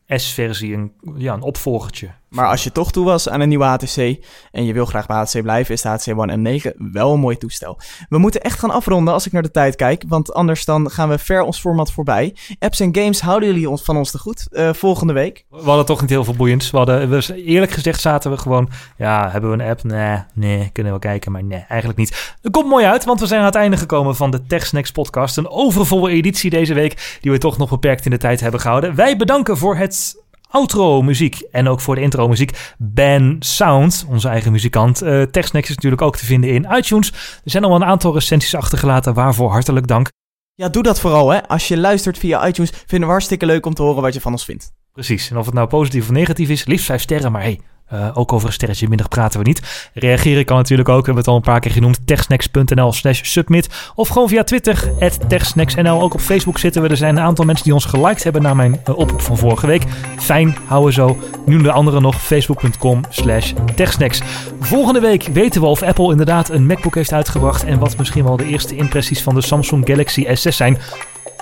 [0.07, 3.65] een S-versie, een, ja, een opvolgertje Maar als je toch toe was aan een nieuwe
[3.65, 7.21] HTC en je wil graag bij HTC blijven, is de HTC One M9 wel een
[7.21, 7.79] mooi toestel.
[8.09, 11.09] We moeten echt gaan afronden als ik naar de tijd kijk, want anders dan gaan
[11.09, 12.37] we ver ons format voorbij.
[12.59, 15.45] Apps en games houden jullie ons van ons te goed uh, volgende week.
[15.51, 16.71] We hadden toch niet heel veel boeiends.
[16.71, 19.83] We we, eerlijk gezegd zaten we gewoon, ja, hebben we een app?
[19.83, 22.37] Nee, nee, kunnen we kijken, maar nee, eigenlijk niet.
[22.43, 25.37] Het komt mooi uit, want we zijn aan het einde gekomen van de TechSnacks podcast.
[25.37, 28.95] Een overvolle editie deze week, die we toch nog beperkt in de tijd hebben gehouden.
[28.95, 34.29] Wij bedanken voor het outro muziek en ook voor de intro muziek Ben Sound, onze
[34.29, 35.03] eigen muzikant.
[35.03, 37.13] Uh, TechSnacks is natuurlijk ook te vinden in iTunes.
[37.45, 40.09] Er zijn al een aantal recensies achtergelaten, waarvoor hartelijk dank.
[40.55, 41.49] Ja, doe dat vooral hè.
[41.49, 44.33] Als je luistert via iTunes, vinden we hartstikke leuk om te horen wat je van
[44.33, 44.73] ons vindt.
[44.93, 47.61] Precies, en of het nou positief of negatief is, liefst vijf sterren, maar hey,
[47.93, 49.91] uh, ook over een sterretje minder praten we niet.
[49.95, 52.07] Reageren kan natuurlijk ook, we hebben het al een paar keer genoemd.
[52.07, 53.69] techsnacks.nl slash submit.
[53.95, 54.93] Of gewoon via Twitter,
[55.29, 56.01] techsnacksnl.
[56.01, 56.89] Ook op Facebook zitten we.
[56.89, 59.67] Er zijn een aantal mensen die ons geliked hebben naar mijn uh, oproep van vorige
[59.67, 59.83] week.
[60.19, 61.19] Fijn, houden zo.
[61.47, 64.21] Nu de andere nog, facebook.com slash techsnacks.
[64.61, 67.65] Volgende week weten we of Apple inderdaad een MacBook heeft uitgebracht.
[67.65, 70.79] En wat misschien wel de eerste impressies van de Samsung Galaxy S6 zijn.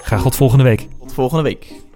[0.02, 0.88] Graag tot volgende week.
[1.00, 1.87] Tot volgende week.